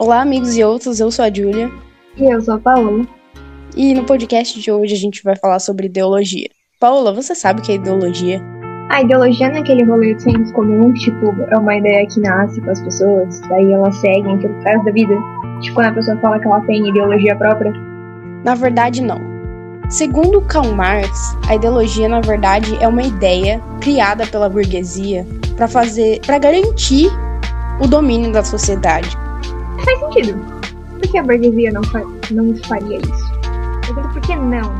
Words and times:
Olá, 0.00 0.22
amigos 0.22 0.56
e 0.56 0.64
outros, 0.64 0.98
eu 0.98 1.10
sou 1.10 1.26
a 1.26 1.30
Júlia. 1.30 1.70
E 2.16 2.24
eu 2.24 2.40
sou 2.40 2.54
a 2.54 2.58
Paola. 2.58 3.06
E 3.76 3.92
no 3.92 4.04
podcast 4.04 4.58
de 4.58 4.72
hoje 4.72 4.94
a 4.94 4.96
gente 4.96 5.22
vai 5.22 5.36
falar 5.36 5.58
sobre 5.58 5.88
ideologia. 5.88 6.48
Paola, 6.80 7.12
você 7.12 7.34
sabe 7.34 7.60
o 7.60 7.62
que 7.62 7.72
é 7.72 7.74
ideologia? 7.74 8.40
A 8.88 9.02
ideologia 9.02 9.50
não 9.50 9.56
é 9.56 9.60
aquele 9.60 9.84
rolê 9.84 10.14
de 10.14 10.22
senso 10.22 10.54
comum, 10.54 10.90
tipo, 10.94 11.26
é 11.50 11.58
uma 11.58 11.76
ideia 11.76 12.06
que 12.06 12.18
nasce 12.18 12.62
com 12.62 12.70
as 12.70 12.80
pessoas, 12.80 13.40
daí 13.40 13.70
elas 13.70 13.94
seguem 13.96 14.36
aquilo 14.36 14.58
resto 14.62 14.84
da 14.86 14.90
vida. 14.90 15.14
Tipo, 15.60 15.74
quando 15.74 15.88
a 15.88 15.92
pessoa 15.92 16.16
fala 16.16 16.40
que 16.40 16.46
ela 16.46 16.60
tem 16.62 16.88
ideologia 16.88 17.36
própria. 17.36 17.70
Na 18.42 18.54
verdade, 18.54 19.02
não. 19.02 19.20
Segundo 19.90 20.40
Karl 20.40 20.72
Marx, 20.72 21.36
a 21.46 21.56
ideologia, 21.56 22.08
na 22.08 22.22
verdade, 22.22 22.74
é 22.80 22.88
uma 22.88 23.02
ideia 23.02 23.60
criada 23.82 24.26
pela 24.26 24.48
burguesia 24.48 25.26
para 25.58 25.68
fazer, 25.68 26.22
para 26.24 26.38
garantir 26.38 27.10
o 27.82 27.86
domínio 27.86 28.32
da 28.32 28.42
sociedade. 28.42 29.19
Faz 29.84 29.98
sentido. 30.00 30.38
Por 30.90 31.10
que 31.10 31.18
a 31.18 31.22
burguesia 31.22 31.72
não, 31.72 31.82
fa 31.84 32.00
não 32.30 32.54
faria 32.66 32.98
isso? 32.98 33.40
Por 34.12 34.20
que 34.22 34.36
não? 34.36 34.72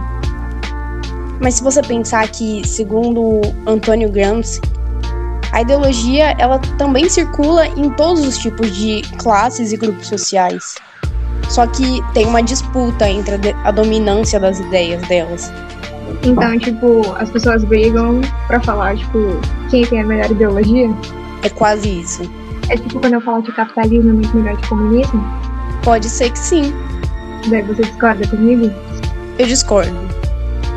Mas 1.41 1.55
se 1.55 1.63
você 1.63 1.83
pensar 1.83 2.29
que, 2.29 2.67
segundo 2.67 3.41
Antônio 3.67 4.11
Gramsci, 4.11 4.61
a 5.53 5.63
ideologia 5.63 6.35
ela 6.39 6.59
também 6.79 7.09
circula 7.09 7.67
em 7.67 7.91
todos 7.91 8.25
os 8.27 8.39
tipos 8.39 8.75
de 8.77 9.03
classes 9.19 9.73
e 9.73 9.77
grupos 9.77 10.07
sociais. 10.07 10.77
Só 11.49 11.67
que 11.67 12.01
tem 12.13 12.27
uma 12.27 12.43
disputa 12.43 13.09
entre 13.09 13.35
a 13.65 13.71
dominância 13.71 14.39
das 14.39 14.61
ideias 14.61 15.03
delas. 15.09 15.51
Então, 16.23 16.59
tipo, 16.59 17.03
as 17.19 17.31
pessoas 17.31 17.65
brigam 17.65 18.21
pra 18.47 18.61
falar, 18.61 18.97
tipo, 18.97 19.19
quem 19.71 19.85
tem 19.87 20.01
a 20.03 20.05
melhor 20.05 20.31
ideologia? 20.31 20.89
É 21.43 21.49
quase 21.49 22.01
isso. 22.01 22.23
É 22.71 22.77
tipo 22.77 23.01
quando 23.01 23.15
eu 23.15 23.21
falo 23.21 23.43
que 23.43 23.51
capitalismo 23.51 24.11
é 24.11 24.13
muito 24.13 24.37
melhor 24.37 24.57
que 24.57 24.69
comunismo? 24.69 25.25
Pode 25.83 26.09
ser 26.09 26.31
que 26.31 26.39
sim. 26.39 26.73
Daí 27.49 27.63
você 27.63 27.83
discorda 27.83 28.25
comigo? 28.29 28.73
Eu 29.41 29.47
discordo. 29.49 29.93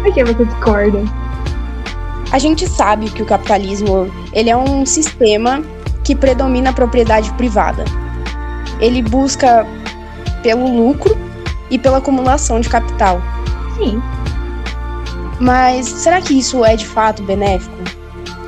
Por 0.01 0.11
que 0.11 0.23
você 0.23 0.43
discorda? 0.43 1.03
A 2.31 2.39
gente 2.39 2.67
sabe 2.67 3.11
que 3.11 3.21
o 3.21 3.25
capitalismo 3.27 4.11
ele 4.33 4.49
é 4.49 4.57
um 4.57 4.87
sistema 4.87 5.63
que 6.03 6.15
predomina 6.15 6.71
a 6.71 6.73
propriedade 6.73 7.31
privada. 7.33 7.85
Ele 8.79 9.03
busca 9.03 9.63
pelo 10.41 10.67
lucro 10.67 11.15
e 11.69 11.77
pela 11.77 11.99
acumulação 11.99 12.59
de 12.59 12.69
capital. 12.69 13.21
Sim. 13.77 14.01
Mas 15.39 15.85
será 15.85 16.19
que 16.21 16.39
isso 16.39 16.65
é 16.65 16.75
de 16.75 16.87
fato 16.87 17.21
benéfico? 17.21 17.77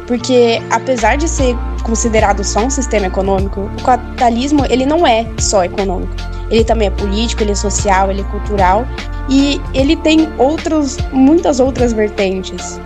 Porque 0.08 0.60
apesar 0.72 1.16
de 1.16 1.30
ser 1.30 1.56
considerado 1.86 2.44
só 2.44 2.62
um 2.62 2.70
sistema 2.70 3.06
econômico, 3.06 3.70
o 3.80 3.84
capitalismo 3.84 4.66
ele 4.68 4.88
não 4.88 5.06
é 5.06 5.26
só 5.38 5.64
econômico. 5.64 6.14
Ele 6.50 6.64
também 6.64 6.88
é 6.88 6.92
político, 6.92 7.44
ele 7.44 7.52
é 7.52 7.56
social, 7.56 8.10
ele 8.10 8.22
é 8.22 8.24
cultural 8.26 8.86
e 9.30 9.62
ele 9.74 9.96
tem 9.96 10.28
outros, 10.40 10.98
muitas 11.12 11.60
outras 11.60 11.94
vertentes. 11.94 12.80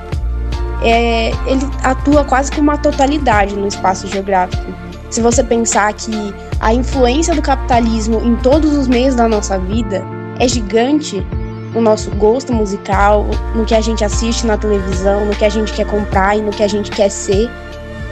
É, 0.83 1.30
ele 1.47 1.66
atua 1.81 2.25
quase 2.25 2.52
como 2.52 2.64
uma 2.64 2.77
totalidade 2.77 3.55
no 3.55 3.67
espaço 3.67 4.05
geográfico. 4.08 4.72
Se 5.09 5.22
você 5.22 5.44
pensar 5.44 5.92
que 5.94 6.33
a 6.59 6.73
influência 6.73 7.33
do 7.33 7.42
capitalismo 7.42 8.22
em 8.22 8.36
todos 8.36 8.73
os 8.73 8.88
meios 8.88 9.16
da 9.16 9.27
nossa 9.27 9.58
vida 9.58 10.03
é 10.39 10.47
gigante 10.47 11.25
no 11.73 11.81
nosso 11.81 12.11
gosto 12.11 12.53
musical, 12.53 13.25
no 13.55 13.66
que 13.66 13.75
a 13.75 13.81
gente 13.81 14.03
assiste 14.03 14.45
na 14.45 14.58
televisão, 14.58 15.25
no 15.25 15.36
que 15.36 15.45
a 15.45 15.50
gente 15.50 15.72
quer 15.72 15.86
comprar 15.86 16.38
e 16.38 16.42
no 16.42 16.52
que 16.52 16.64
a 16.64 16.67
gente 16.67 16.92
quer 16.92 17.09
ser 17.09 17.50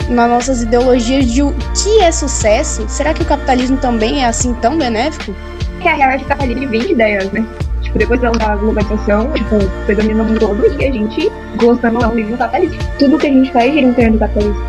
nas 0.09 0.29
nossas 0.29 0.61
ideologias 0.61 1.25
de 1.25 1.41
o 1.41 1.53
que 1.75 1.99
é 1.99 2.11
sucesso, 2.11 2.85
será 2.87 3.13
que 3.13 3.21
o 3.21 3.25
capitalismo 3.25 3.77
também 3.77 4.23
é 4.23 4.27
assim 4.27 4.53
tão 4.55 4.77
benéfico? 4.77 5.35
Que 5.79 5.87
a 5.87 5.95
real 5.95 6.11
é 6.11 6.17
que 6.17 6.23
o 6.23 6.27
capitalismo 6.27 6.69
vende 6.69 6.91
ideias, 6.91 7.31
né? 7.31 7.45
Tipo, 7.81 7.99
depois 7.99 8.19
da 8.21 8.55
globalização, 8.55 9.31
tipo, 9.33 9.55
predomina 9.85 10.23
o 10.23 10.25
mundo 10.25 10.39
todo 10.39 10.81
e 10.81 10.85
a 10.85 10.91
gente 10.91 11.31
gosta 11.57 11.89
não 11.91 12.11
vive 12.11 12.31
no 12.31 12.37
capitalismo. 12.37 12.79
Tudo 12.97 13.17
que 13.17 13.27
a 13.27 13.31
gente 13.31 13.51
faz 13.51 13.73
gira 13.73 13.85
em 13.85 13.93
torno 13.93 14.11
do 14.13 14.19
capitalismo. 14.19 14.65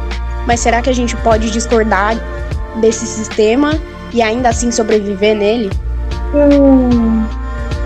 Mas 0.47 0.61
será 0.61 0.83
que 0.83 0.91
a 0.91 0.95
gente 0.95 1.17
pode 1.17 1.51
discordar 1.51 2.17
desse 2.81 3.07
sistema 3.07 3.73
e 4.13 4.23
ainda 4.23 4.49
assim 4.49 4.71
sobreviver 4.71 5.37
nele? 5.37 5.71
Hum, 6.35 7.25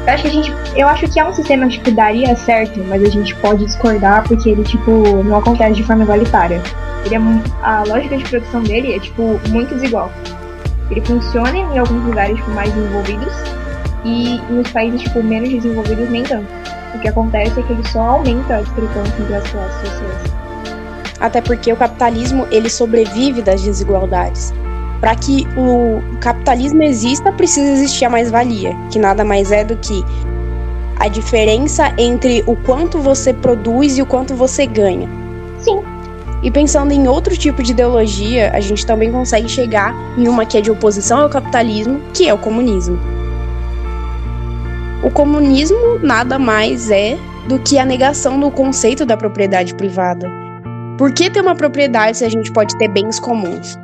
eu 0.07 0.13
acho 0.13 0.23
que 0.23 0.29
a 0.29 0.33
gente. 0.33 0.55
Eu 0.77 0.89
acho 0.89 1.09
que 1.09 1.21
é 1.21 1.25
um 1.25 1.33
sistema 1.33 1.67
que 1.67 1.79
tipo, 1.79 1.91
daria 1.93 2.35
certo, 2.35 2.81
mas 2.89 3.03
a 3.03 3.09
gente 3.09 3.35
pode 3.37 3.65
discordar 3.65 4.25
porque 4.27 4.51
ele, 4.51 4.65
tipo, 4.65 5.23
não 5.23 5.37
acontece 5.37 5.75
de 5.75 5.85
forma 5.85 6.03
igualitária. 6.03 6.61
Ele 7.05 7.15
é, 7.15 7.21
a 7.63 7.85
lógica 7.85 8.17
de 8.17 8.25
produção 8.25 8.63
dele 8.63 8.95
é, 8.95 8.99
tipo, 8.99 9.41
muito 9.49 9.75
desigual. 9.75 10.11
Ele 10.91 11.01
funciona 11.01 11.57
em 11.57 11.79
alguns 11.79 12.05
lugares, 12.05 12.37
tipo, 12.37 12.51
mais 12.51 12.73
desenvolvidos 12.73 13.33
e 14.05 14.41
nos 14.51 14.71
países, 14.71 15.03
tipo, 15.03 15.23
menos 15.23 15.49
desenvolvidos 15.51 16.11
nem 16.11 16.23
tanto. 16.23 16.47
O 16.95 16.99
que 16.99 17.09
acontece 17.09 17.59
é 17.59 17.63
que 17.63 17.73
ele 17.73 17.89
só 17.89 18.01
aumenta 18.01 18.57
a 18.57 18.61
discrepância 18.61 19.23
entre 19.23 19.35
as 19.35 19.51
classes 19.51 19.89
sociais. 19.89 20.33
Até 21.21 21.41
porque 21.41 21.73
o 21.73 21.77
capitalismo, 21.77 22.47
ele 22.51 22.69
sobrevive 22.69 23.43
das 23.43 23.63
desigualdades. 23.63 24.53
Para 25.01 25.15
que 25.17 25.47
o 25.57 26.03
capitalismo 26.21 26.83
exista, 26.83 27.33
precisa 27.33 27.73
existir 27.73 28.05
a 28.05 28.11
mais-valia, 28.11 28.77
que 28.91 28.99
nada 28.99 29.25
mais 29.25 29.51
é 29.51 29.65
do 29.65 29.77
que 29.77 30.05
a 30.99 31.09
diferença 31.09 31.93
entre 31.99 32.45
o 32.47 32.55
quanto 32.55 32.99
você 32.99 33.33
produz 33.33 33.99
e 33.99 34.03
o 34.03 34.07
quanto 34.07 34.35
você 34.35 34.67
ganha. 34.67 35.09
Sim, 35.59 35.81
e 36.43 36.51
pensando 36.51 36.93
em 36.93 37.07
outro 37.07 37.37
tipo 37.37 37.63
de 37.63 37.71
ideologia, 37.71 38.51
a 38.53 38.61
gente 38.61 38.85
também 38.85 39.13
consegue 39.13 39.49
chegar 39.49 39.95
em 40.19 40.27
uma 40.27 40.45
que 40.45 40.59
é 40.59 40.61
de 40.61 40.71
oposição 40.71 41.21
ao 41.21 41.31
capitalismo, 41.31 42.01
que 42.13 42.29
é 42.29 42.35
o 42.35 42.39
comunismo. 42.39 42.99
O 45.05 45.11
comunismo 45.11 45.99
nada 46.01 46.39
mais 46.39 46.91
é 46.91 47.17
do 47.49 47.59
que 47.59 47.79
a 47.79 47.85
negação 47.85 48.39
do 48.39 48.51
conceito 48.51 49.07
da 49.07 49.17
propriedade 49.17 49.75
privada. 49.75 50.29
Por 50.99 51.13
que 51.13 51.31
ter 51.31 51.41
uma 51.41 51.55
propriedade 51.55 52.19
se 52.19 52.25
a 52.25 52.29
gente 52.29 52.53
pode 52.53 52.77
ter 52.77 52.89
bens 52.89 53.19
comuns? 53.19 53.79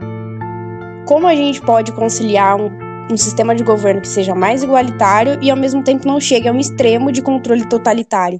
Como 1.06 1.26
a 1.26 1.34
gente 1.34 1.60
pode 1.60 1.92
conciliar 1.92 2.60
um, 2.60 2.70
um 3.10 3.16
sistema 3.16 3.54
de 3.54 3.64
governo 3.64 4.00
que 4.00 4.08
seja 4.08 4.34
mais 4.34 4.62
igualitário 4.62 5.38
e 5.42 5.50
ao 5.50 5.56
mesmo 5.56 5.82
tempo 5.82 6.06
não 6.06 6.20
chegue 6.20 6.48
a 6.48 6.52
um 6.52 6.58
extremo 6.58 7.10
de 7.10 7.22
controle 7.22 7.66
totalitário? 7.66 8.38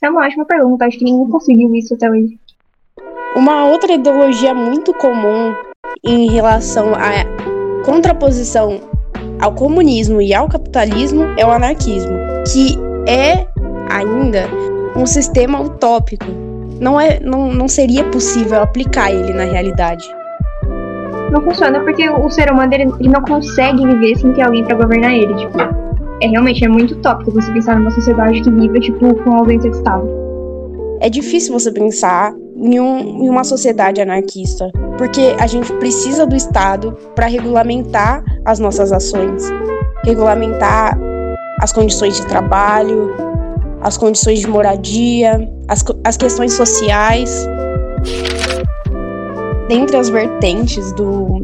É 0.00 0.10
uma 0.10 0.26
ótima 0.26 0.44
pergunta, 0.44 0.84
acho 0.84 0.98
que 0.98 1.04
ninguém 1.04 1.28
conseguiu 1.30 1.74
isso 1.74 1.94
até 1.94 2.10
hoje. 2.10 2.41
Uma 3.34 3.64
outra 3.64 3.94
ideologia 3.94 4.52
muito 4.52 4.92
comum 4.92 5.54
em 6.04 6.30
relação 6.30 6.94
à 6.94 7.24
contraposição 7.82 8.78
ao 9.40 9.54
comunismo 9.54 10.20
e 10.20 10.34
ao 10.34 10.48
capitalismo 10.48 11.24
é 11.38 11.46
o 11.46 11.50
anarquismo, 11.50 12.12
que 12.52 12.78
é 13.08 13.46
ainda 13.90 14.46
um 14.94 15.06
sistema 15.06 15.62
utópico. 15.62 16.26
Não, 16.78 17.00
é, 17.00 17.20
não, 17.20 17.50
não 17.50 17.68
seria 17.68 18.04
possível 18.04 18.60
aplicar 18.60 19.10
ele 19.10 19.32
na 19.32 19.44
realidade. 19.44 20.04
Não 21.30 21.40
funciona 21.40 21.80
porque 21.80 22.06
o 22.10 22.28
ser 22.28 22.52
humano 22.52 22.74
ele, 22.74 22.92
ele 23.00 23.08
não 23.08 23.22
consegue 23.22 23.86
viver 23.86 24.16
sem 24.16 24.34
ter 24.34 24.42
alguém 24.42 24.62
para 24.62 24.76
governar 24.76 25.14
ele. 25.14 25.34
Tipo, 25.36 25.58
é 26.20 26.26
realmente 26.26 26.62
é 26.62 26.68
muito 26.68 26.92
utópico 26.94 27.30
você 27.30 27.50
pensar 27.50 27.78
numa 27.78 27.90
sociedade 27.90 28.42
que 28.42 28.50
vive 28.50 28.78
tipo 28.80 29.14
com 29.22 29.36
ausência 29.38 29.70
de 29.70 29.76
Estado. 29.78 30.06
É 31.00 31.08
difícil 31.08 31.54
você 31.54 31.72
pensar 31.72 32.34
em, 32.56 32.80
um, 32.80 33.24
em 33.24 33.28
uma 33.28 33.44
sociedade 33.44 34.00
anarquista, 34.00 34.70
porque 34.98 35.34
a 35.38 35.46
gente 35.46 35.72
precisa 35.74 36.26
do 36.26 36.36
Estado 36.36 36.92
para 37.14 37.26
regulamentar 37.26 38.24
as 38.44 38.58
nossas 38.58 38.92
ações, 38.92 39.44
regulamentar 40.04 40.98
as 41.60 41.72
condições 41.72 42.16
de 42.16 42.26
trabalho, 42.26 43.14
as 43.80 43.96
condições 43.96 44.40
de 44.40 44.46
moradia, 44.46 45.48
as, 45.68 45.84
as 46.04 46.16
questões 46.16 46.52
sociais. 46.54 47.48
Dentre 49.68 49.96
as 49.96 50.08
vertentes 50.08 50.92
do, 50.92 51.40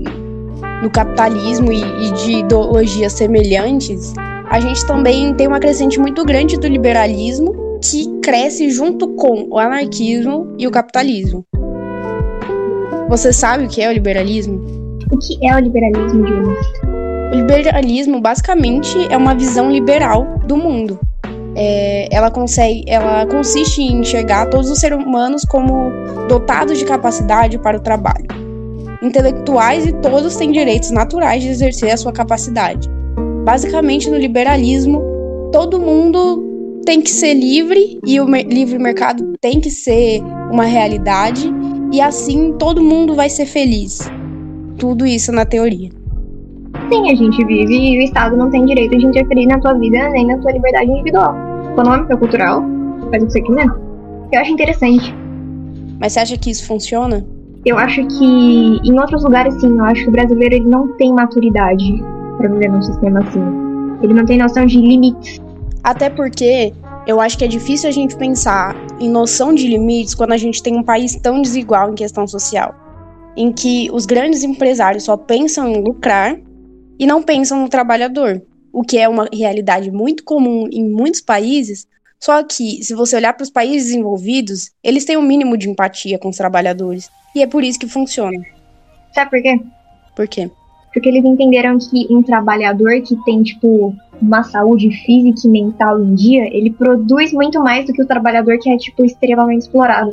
do 0.83 0.91
capitalismo 0.91 1.73
e, 1.73 1.83
e 1.83 2.13
de 2.13 2.33
ideologias 2.39 3.13
semelhantes, 3.13 4.13
a 4.51 4.61
gente 4.61 4.85
também 4.87 5.35
tem 5.35 5.47
uma 5.47 5.61
crescente 5.61 5.99
muito 5.99 6.25
grande 6.25 6.59
do 6.59 6.67
liberalismo 6.67 7.68
que 7.83 8.09
cresce 8.23 8.71
junto 8.71 9.09
com 9.09 9.49
o 9.51 9.59
anarquismo 9.59 10.55
e 10.59 10.67
o 10.67 10.71
capitalismo. 10.71 11.45
Você 13.09 13.33
sabe 13.33 13.65
o 13.65 13.69
que 13.69 13.81
é 13.81 13.89
o 13.89 13.93
liberalismo? 13.93 14.61
O 15.11 15.19
que 15.19 15.47
é 15.47 15.55
o 15.55 15.59
liberalismo, 15.59 16.27
Júlia? 16.27 16.55
O 17.33 17.37
liberalismo 17.37 18.21
basicamente 18.21 18.97
é 19.11 19.17
uma 19.17 19.35
visão 19.35 19.71
liberal 19.71 20.39
do 20.47 20.57
mundo. 20.57 20.99
É, 21.55 22.09
ela 22.15 22.31
consegue, 22.31 22.85
ela 22.87 23.27
consiste 23.27 23.83
em 23.83 24.01
enxergar 24.01 24.47
todos 24.47 24.71
os 24.71 24.79
seres 24.79 24.99
humanos 24.99 25.43
como 25.45 25.91
dotados 26.29 26.79
de 26.79 26.85
capacidade 26.85 27.59
para 27.59 27.77
o 27.77 27.81
trabalho, 27.81 28.27
intelectuais 29.03 29.87
e 29.87 29.93
todos 29.95 30.37
têm 30.37 30.53
direitos 30.53 30.91
naturais 30.91 31.43
de 31.43 31.49
exercer 31.49 31.91
a 31.91 31.97
sua 31.97 32.13
capacidade. 32.13 32.89
Basicamente, 33.45 34.11
no 34.11 34.17
liberalismo, 34.17 35.03
todo 35.51 35.81
mundo 35.81 36.48
tem 36.89 37.03
que 37.03 37.11
ser 37.11 37.35
livre 37.35 38.01
e 38.07 38.19
o 38.19 38.25
livre 38.25 38.79
mercado 38.79 39.35
tem 39.43 39.61
que 39.61 39.69
ser 39.69 40.23
uma 40.51 40.65
realidade 40.65 41.53
e 41.93 42.01
assim 42.01 42.55
todo 42.59 42.83
mundo 42.83 43.15
vai 43.15 43.29
ser 43.29 43.45
feliz. 43.45 44.11
Tudo 44.79 45.05
isso 45.05 45.31
na 45.31 45.45
teoria. 45.45 45.91
Sim, 46.91 47.11
a 47.11 47.15
gente 47.15 47.45
vive 47.45 47.75
e 47.75 47.99
o 47.99 48.03
Estado 48.05 48.39
não 48.39 48.51
tem 48.51 48.65
direito 48.65 48.97
de 48.97 49.05
interferir 49.05 49.45
na 49.45 49.61
tua 49.61 49.75
vida 49.75 50.09
nem 50.09 50.29
na 50.29 50.39
tua 50.39 50.51
liberdade 50.51 50.91
individual, 50.91 51.35
econômica, 51.73 52.17
cultural, 52.17 52.65
faz 53.11 53.23
o 53.23 53.27
que 53.27 53.33
você 53.33 53.43
quiser. 53.43 53.67
Eu 54.33 54.41
acho 54.41 54.51
interessante. 54.51 55.15
Mas 56.01 56.15
você 56.15 56.21
acha 56.21 56.39
que 56.39 56.51
isso 56.51 56.67
funciona? 56.67 57.23
Eu 57.67 57.77
acho 57.77 58.03
que 58.07 58.81
em 58.83 58.99
outros 58.99 59.25
lugares 59.25 59.53
sim, 59.61 59.77
eu 59.77 59.85
acho 59.85 60.05
que 60.05 60.09
o 60.09 60.13
brasileiro 60.13 60.55
ele 60.55 60.67
não 60.67 60.97
tem 60.97 61.13
maturidade 61.13 62.03
para 62.39 62.49
viver 62.49 62.71
num 62.71 62.81
sistema 62.81 63.21
assim. 63.21 63.43
Ele 64.03 64.15
não 64.15 64.25
tem 64.25 64.39
noção 64.39 64.65
de 64.65 64.81
limites. 64.81 65.39
Até 65.83 66.11
porque 66.11 66.73
eu 67.07 67.21
acho 67.21 67.39
que 67.39 67.45
é 67.45 67.49
difícil 67.49 67.89
a 67.89 67.93
gente 67.93 68.17
pensar 68.17 68.77
em 69.01 69.09
noção 69.09 69.55
de 69.55 69.67
limites 69.67 70.15
quando 70.15 70.33
a 70.33 70.37
gente 70.37 70.63
tem 70.63 70.77
um 70.77 70.83
país 70.83 71.17
tão 71.17 71.41
desigual 71.41 71.91
em 71.91 71.95
questão 71.95 72.27
social, 72.27 72.75
em 73.37 73.53
que 73.53 73.89
os 73.93 74.05
grandes 74.05 74.43
empresários 74.43 75.05
só 75.05 75.17
pensam 75.17 75.69
em 75.69 75.83
lucrar 75.83 76.39
e 76.99 77.07
não 77.07 77.23
pensam 77.23 77.63
no 77.63 77.69
trabalhador, 77.69 78.43
o 78.73 78.83
que 78.83 78.99
é 78.99 79.09
uma 79.09 79.29
realidade 79.33 79.91
muito 79.91 80.25
comum 80.25 80.69
em 80.71 80.85
muitos 80.85 81.21
países. 81.21 81.87
Só 82.21 82.43
que, 82.43 82.83
se 82.83 82.95
você 82.95 83.17
olhar 83.17 83.33
para 83.33 83.45
os 83.45 83.51
países 83.51 83.89
desenvolvidos, 83.89 84.73
eles 84.83 85.05
têm 85.05 85.17
um 85.17 85.23
mínimo 85.23 85.57
de 85.57 85.71
empatia 85.71 86.19
com 86.19 86.29
os 86.29 86.37
trabalhadores. 86.37 87.09
E 87.35 87.43
é 87.43 87.47
por 87.47 87.63
isso 87.63 87.79
que 87.79 87.87
funciona. 87.87 88.45
Sabe 89.15 89.31
por 89.31 89.41
quê? 89.41 89.61
Por 90.17 90.29
quê? 90.29 90.51
Porque 90.93 91.09
eles 91.09 91.25
entenderam 91.25 91.79
que 91.79 92.07
um 92.11 92.23
trabalhador 92.23 93.01
que 93.03 93.17
tem, 93.25 93.43
tipo, 93.45 93.95
uma 94.21 94.43
saúde 94.43 94.91
física 95.05 95.47
e 95.47 95.51
mental 95.51 96.01
em 96.01 96.15
dia, 96.15 96.45
ele 96.55 96.71
produz 96.71 97.33
muito 97.33 97.61
mais 97.61 97.87
do 97.87 97.93
que 97.93 98.03
o 98.03 98.07
trabalhador 98.07 98.59
que 98.59 98.71
é, 98.71 98.77
tipo, 98.77 99.05
extremamente 99.05 99.63
explorado. 99.63 100.11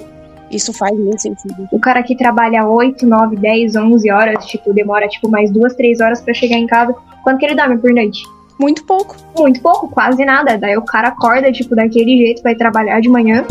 Isso 0.51 0.71
faz 0.71 0.97
muito 0.97 1.21
sentido. 1.21 1.67
O 1.71 1.79
cara 1.79 2.03
que 2.03 2.15
trabalha 2.15 2.67
8, 2.67 3.05
9, 3.05 3.35
10, 3.35 3.75
11 3.75 4.11
horas, 4.11 4.45
tipo, 4.45 4.73
demora, 4.73 5.07
tipo, 5.07 5.29
mais 5.29 5.51
duas, 5.51 5.75
três 5.75 5.99
horas 5.99 6.21
para 6.21 6.33
chegar 6.33 6.57
em 6.57 6.67
casa. 6.67 6.95
Quanto 7.23 7.39
que 7.39 7.45
ele 7.45 7.55
dorme 7.55 7.77
por 7.77 7.91
noite? 7.91 8.23
Muito 8.59 8.85
pouco. 8.85 9.15
Muito 9.37 9.59
pouco, 9.59 9.89
quase 9.89 10.23
nada. 10.23 10.57
Daí 10.57 10.77
o 10.77 10.83
cara 10.83 11.09
acorda, 11.09 11.51
tipo, 11.51 11.75
daquele 11.75 12.17
jeito, 12.17 12.43
vai 12.43 12.55
trabalhar 12.55 13.01
de 13.01 13.09
manhã, 13.09 13.43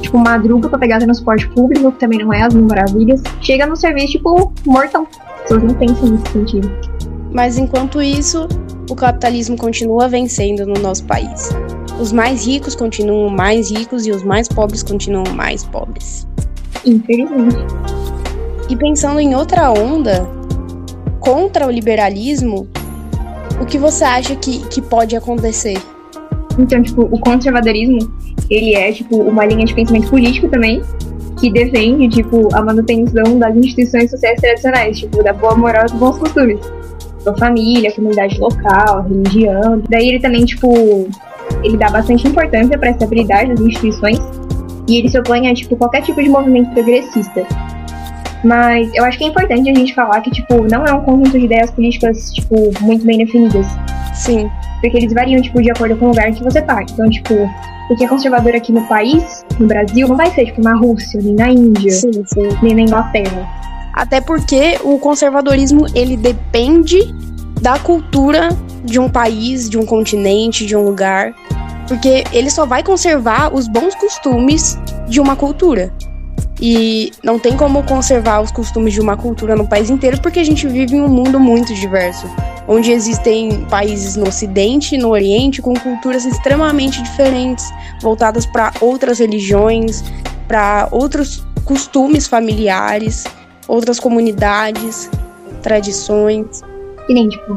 tipo, 0.00 0.18
madruga 0.18 0.68
pra 0.68 0.78
pegar 0.78 0.98
transporte 0.98 1.48
público, 1.48 1.92
que 1.92 1.98
também 1.98 2.20
não 2.20 2.32
é 2.32 2.42
as 2.42 2.54
maravilhas. 2.54 3.22
Chega 3.40 3.66
no 3.66 3.76
serviço, 3.76 4.12
tipo, 4.12 4.52
mortão. 4.64 5.06
As 5.34 5.42
pessoas 5.42 5.62
não 5.64 5.74
pensam 5.74 6.10
nesse 6.10 6.32
sentido. 6.32 6.70
Mas 7.32 7.58
enquanto 7.58 8.00
isso, 8.00 8.48
o 8.88 8.94
capitalismo 8.94 9.56
continua 9.56 10.08
vencendo 10.08 10.66
no 10.66 10.74
nosso 10.80 11.04
país. 11.04 11.50
Os 12.00 12.12
mais 12.12 12.46
ricos 12.46 12.74
continuam 12.74 13.28
mais 13.28 13.70
ricos 13.70 14.06
e 14.06 14.10
os 14.10 14.22
mais 14.22 14.48
pobres 14.48 14.82
continuam 14.82 15.24
mais 15.34 15.64
pobres. 15.64 16.26
Infelizmente. 16.84 17.56
E 18.68 18.76
pensando 18.76 19.18
em 19.18 19.34
outra 19.34 19.70
onda 19.70 20.28
contra 21.20 21.66
o 21.66 21.70
liberalismo, 21.70 22.68
o 23.60 23.66
que 23.66 23.78
você 23.78 24.04
acha 24.04 24.36
que, 24.36 24.60
que 24.68 24.80
pode 24.82 25.16
acontecer? 25.16 25.78
Então, 26.58 26.82
tipo, 26.82 27.02
o 27.02 27.18
conservadorismo, 27.18 27.98
ele 28.50 28.74
é, 28.74 28.92
tipo, 28.92 29.16
uma 29.16 29.44
linha 29.44 29.64
de 29.64 29.74
pensamento 29.74 30.08
político 30.08 30.48
também, 30.48 30.82
que 31.40 31.50
defende, 31.50 32.08
tipo, 32.08 32.54
a 32.54 32.62
manutenção 32.62 33.38
das 33.38 33.54
instituições 33.56 34.10
sociais 34.10 34.40
tradicionais, 34.40 34.98
tipo, 34.98 35.22
da 35.22 35.32
boa 35.32 35.54
moral 35.54 35.84
e 35.86 35.90
dos 35.90 35.98
bons 35.98 36.18
costumes 36.18 36.60
sua 37.26 37.36
família, 37.36 37.92
comunidade 37.92 38.38
local, 38.38 39.02
religião. 39.02 39.82
Daí 39.88 40.08
ele 40.10 40.20
também, 40.20 40.44
tipo, 40.44 41.08
ele 41.64 41.76
dá 41.76 41.90
bastante 41.90 42.26
importância 42.28 42.78
para 42.78 42.90
essa 42.90 43.04
habilidade 43.04 43.50
das 43.50 43.60
instituições 43.60 44.20
e 44.88 44.98
ele 44.98 45.08
se 45.08 45.18
opõe 45.18 45.48
a, 45.48 45.54
tipo, 45.54 45.76
qualquer 45.76 46.02
tipo 46.02 46.22
de 46.22 46.28
movimento 46.28 46.70
progressista. 46.70 47.44
Mas 48.44 48.88
eu 48.94 49.04
acho 49.04 49.18
que 49.18 49.24
é 49.24 49.26
importante 49.26 49.68
a 49.68 49.74
gente 49.74 49.92
falar 49.92 50.20
que, 50.20 50.30
tipo, 50.30 50.62
não 50.70 50.84
é 50.84 50.92
um 50.92 51.00
conjunto 51.00 51.36
de 51.36 51.46
ideias 51.46 51.70
políticas, 51.72 52.32
tipo, 52.32 52.70
muito 52.82 53.04
bem 53.04 53.18
definidas. 53.18 53.66
Sim. 54.14 54.48
Porque 54.80 54.98
eles 54.98 55.12
variam, 55.12 55.42
tipo, 55.42 55.60
de 55.60 55.70
acordo 55.70 55.96
com 55.96 56.06
o 56.06 56.08
lugar 56.08 56.30
que 56.30 56.44
você 56.44 56.62
tá. 56.62 56.80
Então, 56.82 57.10
tipo, 57.10 57.34
o 57.90 57.96
que 57.96 58.04
é 58.04 58.08
conservador 58.08 58.54
aqui 58.54 58.72
no 58.72 58.82
país, 58.82 59.44
no 59.58 59.66
Brasil, 59.66 60.06
não 60.06 60.16
vai 60.16 60.30
ser, 60.30 60.46
tipo, 60.46 60.62
na 60.62 60.76
Rússia, 60.76 61.20
nem 61.20 61.34
na 61.34 61.50
Índia, 61.50 61.90
sim, 61.90 62.12
sim. 62.12 62.48
nem 62.62 62.74
na 62.76 62.82
Inglaterra. 62.82 63.66
Até 63.96 64.20
porque 64.20 64.78
o 64.84 64.98
conservadorismo 64.98 65.86
ele 65.94 66.18
depende 66.18 67.14
da 67.62 67.78
cultura 67.78 68.50
de 68.84 69.00
um 69.00 69.08
país, 69.08 69.70
de 69.70 69.78
um 69.78 69.86
continente, 69.86 70.66
de 70.66 70.76
um 70.76 70.84
lugar, 70.84 71.34
porque 71.88 72.22
ele 72.30 72.50
só 72.50 72.66
vai 72.66 72.82
conservar 72.82 73.54
os 73.54 73.66
bons 73.66 73.94
costumes 73.94 74.78
de 75.08 75.18
uma 75.18 75.34
cultura. 75.34 75.90
E 76.60 77.10
não 77.22 77.38
tem 77.38 77.56
como 77.56 77.82
conservar 77.84 78.42
os 78.42 78.50
costumes 78.50 78.92
de 78.92 79.00
uma 79.00 79.16
cultura 79.16 79.56
no 79.56 79.66
país 79.66 79.88
inteiro, 79.88 80.20
porque 80.20 80.40
a 80.40 80.44
gente 80.44 80.66
vive 80.68 80.96
em 80.96 81.00
um 81.00 81.08
mundo 81.08 81.40
muito 81.40 81.74
diverso, 81.74 82.26
onde 82.68 82.92
existem 82.92 83.64
países 83.64 84.14
no 84.14 84.28
Ocidente 84.28 84.94
e 84.94 84.98
no 84.98 85.08
Oriente 85.08 85.62
com 85.62 85.72
culturas 85.74 86.26
extremamente 86.26 87.02
diferentes, 87.02 87.64
voltadas 88.02 88.44
para 88.44 88.72
outras 88.80 89.18
religiões, 89.18 90.04
para 90.46 90.88
outros 90.90 91.44
costumes 91.64 92.26
familiares 92.26 93.24
outras 93.68 93.98
comunidades, 94.00 95.10
tradições. 95.62 96.62
E 97.08 97.14
nem, 97.14 97.28
tipo, 97.28 97.56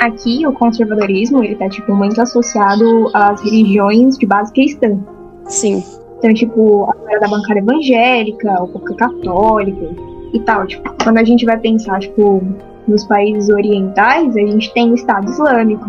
aqui 0.00 0.46
o 0.46 0.52
conservadorismo, 0.52 1.42
ele 1.42 1.56
tá, 1.56 1.68
tipo, 1.68 1.94
muito 1.94 2.20
associado 2.20 3.10
às 3.14 3.40
religiões 3.42 4.16
de 4.16 4.26
base 4.26 4.52
cristã. 4.52 4.98
Sim. 5.46 5.82
Então, 6.18 6.34
tipo, 6.34 6.84
a 6.90 6.94
galera 6.94 7.20
da 7.20 7.28
bancada 7.28 7.60
evangélica, 7.60 8.62
o 8.62 8.68
pouco 8.68 8.94
católica 8.96 9.88
e 10.32 10.40
tal. 10.40 10.66
Tipo, 10.66 10.94
quando 11.02 11.18
a 11.18 11.24
gente 11.24 11.44
vai 11.44 11.58
pensar, 11.58 12.00
tipo, 12.00 12.42
nos 12.86 13.04
países 13.06 13.48
orientais, 13.48 14.36
a 14.36 14.40
gente 14.40 14.72
tem 14.72 14.90
o 14.90 14.94
Estado 14.94 15.30
Islâmico, 15.30 15.86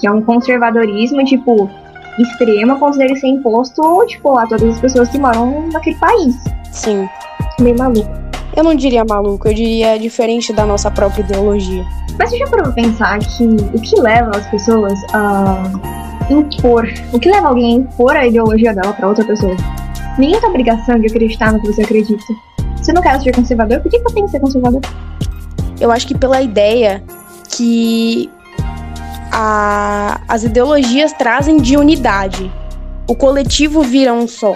que 0.00 0.06
é 0.06 0.10
um 0.10 0.22
conservadorismo, 0.22 1.24
tipo, 1.24 1.68
extremo, 2.18 2.92
se 2.92 3.16
ser 3.16 3.28
imposto, 3.28 4.04
tipo, 4.06 4.36
a 4.36 4.46
todas 4.46 4.74
as 4.74 4.80
pessoas 4.80 5.08
que 5.08 5.18
moram 5.18 5.68
naquele 5.72 5.96
país. 5.96 6.34
Sim. 6.72 7.08
Meio 7.60 7.78
maluco. 7.78 8.23
Eu 8.56 8.62
não 8.62 8.74
diria 8.74 9.04
maluco, 9.04 9.48
eu 9.48 9.54
diria 9.54 9.98
diferente 9.98 10.52
da 10.52 10.64
nossa 10.64 10.88
própria 10.90 11.22
ideologia. 11.22 11.84
Mas 12.16 12.30
você 12.30 12.38
já 12.38 12.46
parou 12.46 12.64
pra 12.66 12.72
pensar 12.72 13.18
que 13.18 13.44
o 13.44 13.80
que 13.80 14.00
leva 14.00 14.30
as 14.36 14.46
pessoas 14.46 14.92
a 15.12 15.64
impor, 16.30 16.88
o 17.12 17.18
que 17.18 17.28
leva 17.28 17.48
alguém 17.48 17.74
a 17.74 17.76
impor 17.78 18.16
a 18.16 18.26
ideologia 18.26 18.72
dela 18.72 18.92
para 18.92 19.08
outra 19.08 19.24
pessoa? 19.24 19.56
Ninguém 20.16 20.40
tem 20.40 20.48
obrigação 20.48 21.00
de 21.00 21.06
acreditar 21.06 21.52
no 21.52 21.60
que 21.60 21.66
você 21.66 21.82
acredita. 21.82 22.22
Se 22.80 22.92
não 22.92 23.02
quer 23.02 23.20
ser 23.20 23.34
conservador, 23.34 23.80
por 23.80 23.90
que 23.90 23.98
você 23.98 24.14
tem 24.14 24.24
que 24.24 24.30
ser 24.30 24.40
conservador? 24.40 24.80
Eu 25.80 25.90
acho 25.90 26.06
que 26.06 26.16
pela 26.16 26.40
ideia 26.40 27.02
que 27.48 28.30
a, 29.32 30.20
as 30.28 30.44
ideologias 30.44 31.12
trazem 31.12 31.56
de 31.56 31.76
unidade. 31.76 32.50
O 33.08 33.16
coletivo 33.16 33.82
vira 33.82 34.14
um 34.14 34.28
só. 34.28 34.54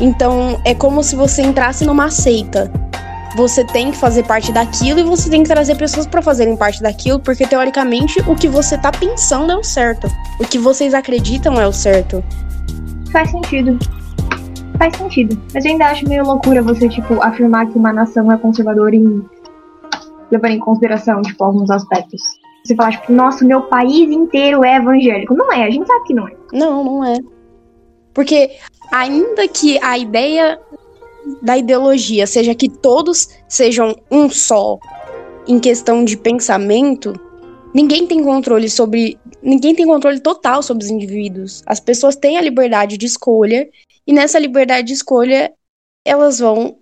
Então 0.00 0.60
é 0.64 0.74
como 0.74 1.04
se 1.04 1.14
você 1.14 1.42
entrasse 1.42 1.84
numa 1.84 2.10
seita 2.10 2.70
você 3.34 3.64
tem 3.64 3.90
que 3.90 3.96
fazer 3.96 4.22
parte 4.24 4.52
daquilo 4.52 5.00
e 5.00 5.02
você 5.02 5.28
tem 5.28 5.42
que 5.42 5.48
trazer 5.48 5.76
pessoas 5.76 6.06
para 6.06 6.22
fazerem 6.22 6.56
parte 6.56 6.82
daquilo, 6.82 7.18
porque 7.18 7.46
teoricamente 7.46 8.20
o 8.28 8.34
que 8.34 8.48
você 8.48 8.78
tá 8.78 8.92
pensando 8.92 9.50
é 9.52 9.56
o 9.56 9.64
certo. 9.64 10.06
O 10.40 10.44
que 10.44 10.58
vocês 10.58 10.94
acreditam 10.94 11.60
é 11.60 11.66
o 11.66 11.72
certo. 11.72 12.22
Faz 13.10 13.30
sentido. 13.30 13.78
Faz 14.78 14.96
sentido. 14.96 15.40
Mas 15.52 15.64
eu 15.64 15.72
ainda 15.72 15.86
acho 15.86 16.08
meio 16.08 16.24
loucura 16.24 16.62
você, 16.62 16.88
tipo, 16.88 17.22
afirmar 17.22 17.66
que 17.70 17.78
uma 17.78 17.92
nação 17.92 18.30
é 18.30 18.36
conservadora 18.36 18.94
em. 18.94 19.24
levando 20.30 20.52
em 20.52 20.58
consideração, 20.58 21.22
tipo, 21.22 21.42
alguns 21.44 21.70
aspectos. 21.70 22.22
Você 22.64 22.74
falar, 22.74 22.92
tipo, 22.92 23.12
nossa, 23.12 23.44
meu 23.44 23.62
país 23.62 24.10
inteiro 24.10 24.64
é 24.64 24.76
evangélico. 24.76 25.34
Não 25.34 25.52
é, 25.52 25.64
a 25.64 25.70
gente 25.70 25.86
sabe 25.86 26.04
que 26.06 26.14
não 26.14 26.26
é. 26.26 26.32
Não, 26.52 26.84
não 26.84 27.04
é. 27.04 27.18
Porque 28.12 28.50
ainda 28.92 29.46
que 29.48 29.78
a 29.82 29.98
ideia 29.98 30.58
da 31.42 31.56
ideologia 31.56 32.26
seja 32.26 32.54
que 32.54 32.68
todos 32.68 33.28
sejam 33.48 33.96
um 34.10 34.28
só 34.28 34.78
em 35.46 35.58
questão 35.58 36.04
de 36.04 36.16
pensamento, 36.16 37.12
ninguém 37.74 38.06
tem 38.06 38.22
controle 38.22 38.68
sobre. 38.68 39.18
Ninguém 39.42 39.74
tem 39.74 39.86
controle 39.86 40.20
total 40.20 40.62
sobre 40.62 40.84
os 40.84 40.90
indivíduos. 40.90 41.62
As 41.66 41.78
pessoas 41.78 42.16
têm 42.16 42.38
a 42.38 42.40
liberdade 42.40 42.96
de 42.96 43.04
escolha, 43.04 43.68
e 44.06 44.12
nessa 44.12 44.38
liberdade 44.38 44.86
de 44.86 44.94
escolha, 44.94 45.52
elas 46.04 46.38
vão 46.38 46.78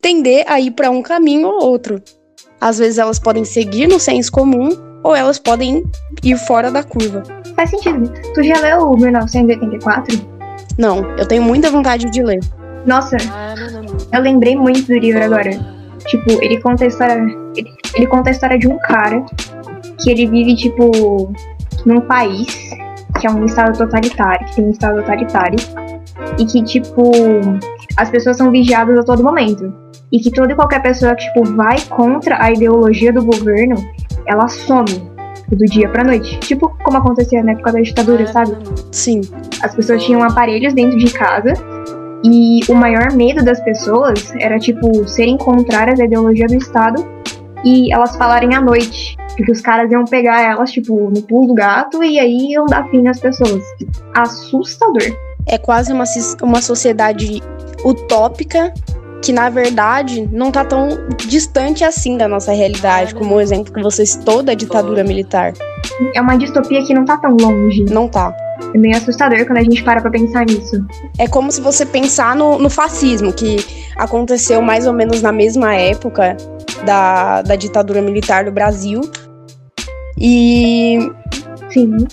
tender 0.00 0.44
a 0.46 0.60
ir 0.60 0.70
para 0.70 0.90
um 0.90 1.02
caminho 1.02 1.48
ou 1.48 1.64
outro. 1.64 2.00
Às 2.60 2.78
vezes 2.78 2.98
elas 2.98 3.18
podem 3.18 3.44
seguir 3.44 3.88
no 3.88 3.98
senso 3.98 4.30
comum, 4.30 4.70
ou 5.02 5.16
elas 5.16 5.38
podem 5.38 5.82
ir 6.22 6.38
fora 6.38 6.70
da 6.70 6.84
curva. 6.84 7.22
Faz 7.56 7.70
sentido. 7.70 8.12
Tu 8.34 8.42
já 8.44 8.60
leu 8.60 8.92
1984? 8.96 10.34
Não, 10.78 11.16
eu 11.18 11.26
tenho 11.26 11.42
muita 11.42 11.70
vontade 11.70 12.08
de 12.10 12.22
ler. 12.22 12.40
Nossa, 12.86 13.16
eu 14.12 14.20
lembrei 14.20 14.56
muito 14.56 14.86
do 14.86 14.98
livro 14.98 15.22
agora. 15.22 15.50
Tipo, 16.06 16.42
ele 16.42 16.60
conta 16.60 16.84
a 16.84 16.86
história. 16.88 17.14
Ele, 17.56 17.72
ele 17.94 18.06
conta 18.06 18.30
a 18.30 18.32
história 18.32 18.58
de 18.58 18.68
um 18.68 18.78
cara 18.78 19.24
que 19.98 20.10
ele 20.10 20.26
vive, 20.26 20.54
tipo, 20.54 21.32
num 21.86 22.00
país 22.00 22.70
que 23.20 23.26
é 23.26 23.30
um 23.30 23.44
estado 23.44 23.78
totalitário, 23.78 24.46
que 24.46 24.56
tem 24.56 24.64
um 24.66 24.70
estado 24.70 25.00
totalitário. 25.00 25.58
E 26.38 26.44
que, 26.44 26.62
tipo, 26.62 27.10
as 27.96 28.10
pessoas 28.10 28.36
são 28.36 28.50
vigiadas 28.50 28.98
a 28.98 29.02
todo 29.02 29.22
momento. 29.22 29.72
e 30.12 30.20
que 30.20 30.30
toda 30.30 30.52
e 30.52 30.54
qualquer 30.54 30.80
pessoa 30.80 31.14
que 31.16 31.24
tipo, 31.24 31.44
vai 31.56 31.80
contra 31.88 32.40
a 32.40 32.52
ideologia 32.52 33.12
do 33.12 33.24
governo, 33.24 33.74
ela 34.26 34.46
some 34.46 35.12
do 35.48 35.64
dia 35.64 35.88
pra 35.88 36.04
noite. 36.04 36.38
Tipo 36.38 36.68
como 36.84 36.98
acontecia 36.98 37.42
na 37.42 37.52
época 37.52 37.72
da 37.72 37.80
ditadura, 37.80 38.26
sabe? 38.28 38.56
Sim. 38.92 39.22
As 39.62 39.74
pessoas 39.74 40.04
tinham 40.04 40.22
aparelhos 40.22 40.72
dentro 40.72 40.96
de 40.96 41.12
casa 41.12 41.54
e 42.24 42.60
o 42.70 42.74
maior 42.74 43.12
medo 43.12 43.44
das 43.44 43.60
pessoas 43.60 44.32
era, 44.40 44.58
tipo, 44.58 45.06
serem 45.06 45.36
contrárias 45.36 46.00
à 46.00 46.04
ideologia 46.04 46.46
do 46.46 46.54
Estado 46.54 47.06
e 47.62 47.92
elas 47.92 48.16
falarem 48.16 48.54
à 48.54 48.60
noite. 48.62 49.16
Porque 49.36 49.52
os 49.52 49.60
caras 49.60 49.90
iam 49.90 50.04
pegar 50.04 50.40
elas, 50.40 50.72
tipo, 50.72 51.10
no 51.10 51.20
pulo 51.22 51.48
do 51.48 51.54
gato 51.54 52.02
e 52.02 52.18
aí 52.18 52.52
iam 52.52 52.64
dar 52.64 52.88
fim 52.88 53.02
nas 53.02 53.20
pessoas. 53.20 53.62
Assustador. 54.16 55.02
É 55.46 55.58
quase 55.58 55.92
uma, 55.92 56.04
uma 56.42 56.62
sociedade 56.62 57.42
utópica 57.84 58.72
que 59.20 59.32
na 59.32 59.48
verdade 59.48 60.28
não 60.30 60.52
tá 60.52 60.64
tão 60.64 60.88
distante 61.26 61.82
assim 61.82 62.16
da 62.16 62.28
nossa 62.28 62.52
realidade, 62.52 63.14
como 63.14 63.34
o 63.34 63.40
exemplo 63.40 63.72
que 63.72 63.82
você 63.82 64.04
citou 64.04 64.42
da 64.42 64.52
ditadura 64.54 65.02
militar. 65.02 65.52
É 66.14 66.20
uma 66.20 66.36
distopia 66.36 66.82
que 66.84 66.92
não 66.94 67.04
tá 67.04 67.16
tão 67.16 67.34
longe. 67.36 67.84
Não 67.84 68.06
tá. 68.06 68.34
É 68.74 68.78
meio 68.78 68.96
assustador 68.96 69.44
quando 69.46 69.58
a 69.58 69.62
gente 69.62 69.82
para 69.82 70.00
pra 70.00 70.10
pensar 70.10 70.46
nisso. 70.46 70.84
É 71.18 71.26
como 71.26 71.50
se 71.50 71.60
você 71.60 71.84
pensar 71.84 72.36
no, 72.36 72.58
no 72.58 72.70
fascismo, 72.70 73.32
que 73.32 73.56
aconteceu 73.96 74.60
mais 74.62 74.86
ou 74.86 74.92
menos 74.92 75.22
na 75.22 75.32
mesma 75.32 75.74
época 75.74 76.36
da, 76.84 77.42
da 77.42 77.56
ditadura 77.56 78.00
militar 78.00 78.44
do 78.44 78.52
Brasil. 78.52 79.00
E. 80.18 80.98
Sim. 81.70 82.06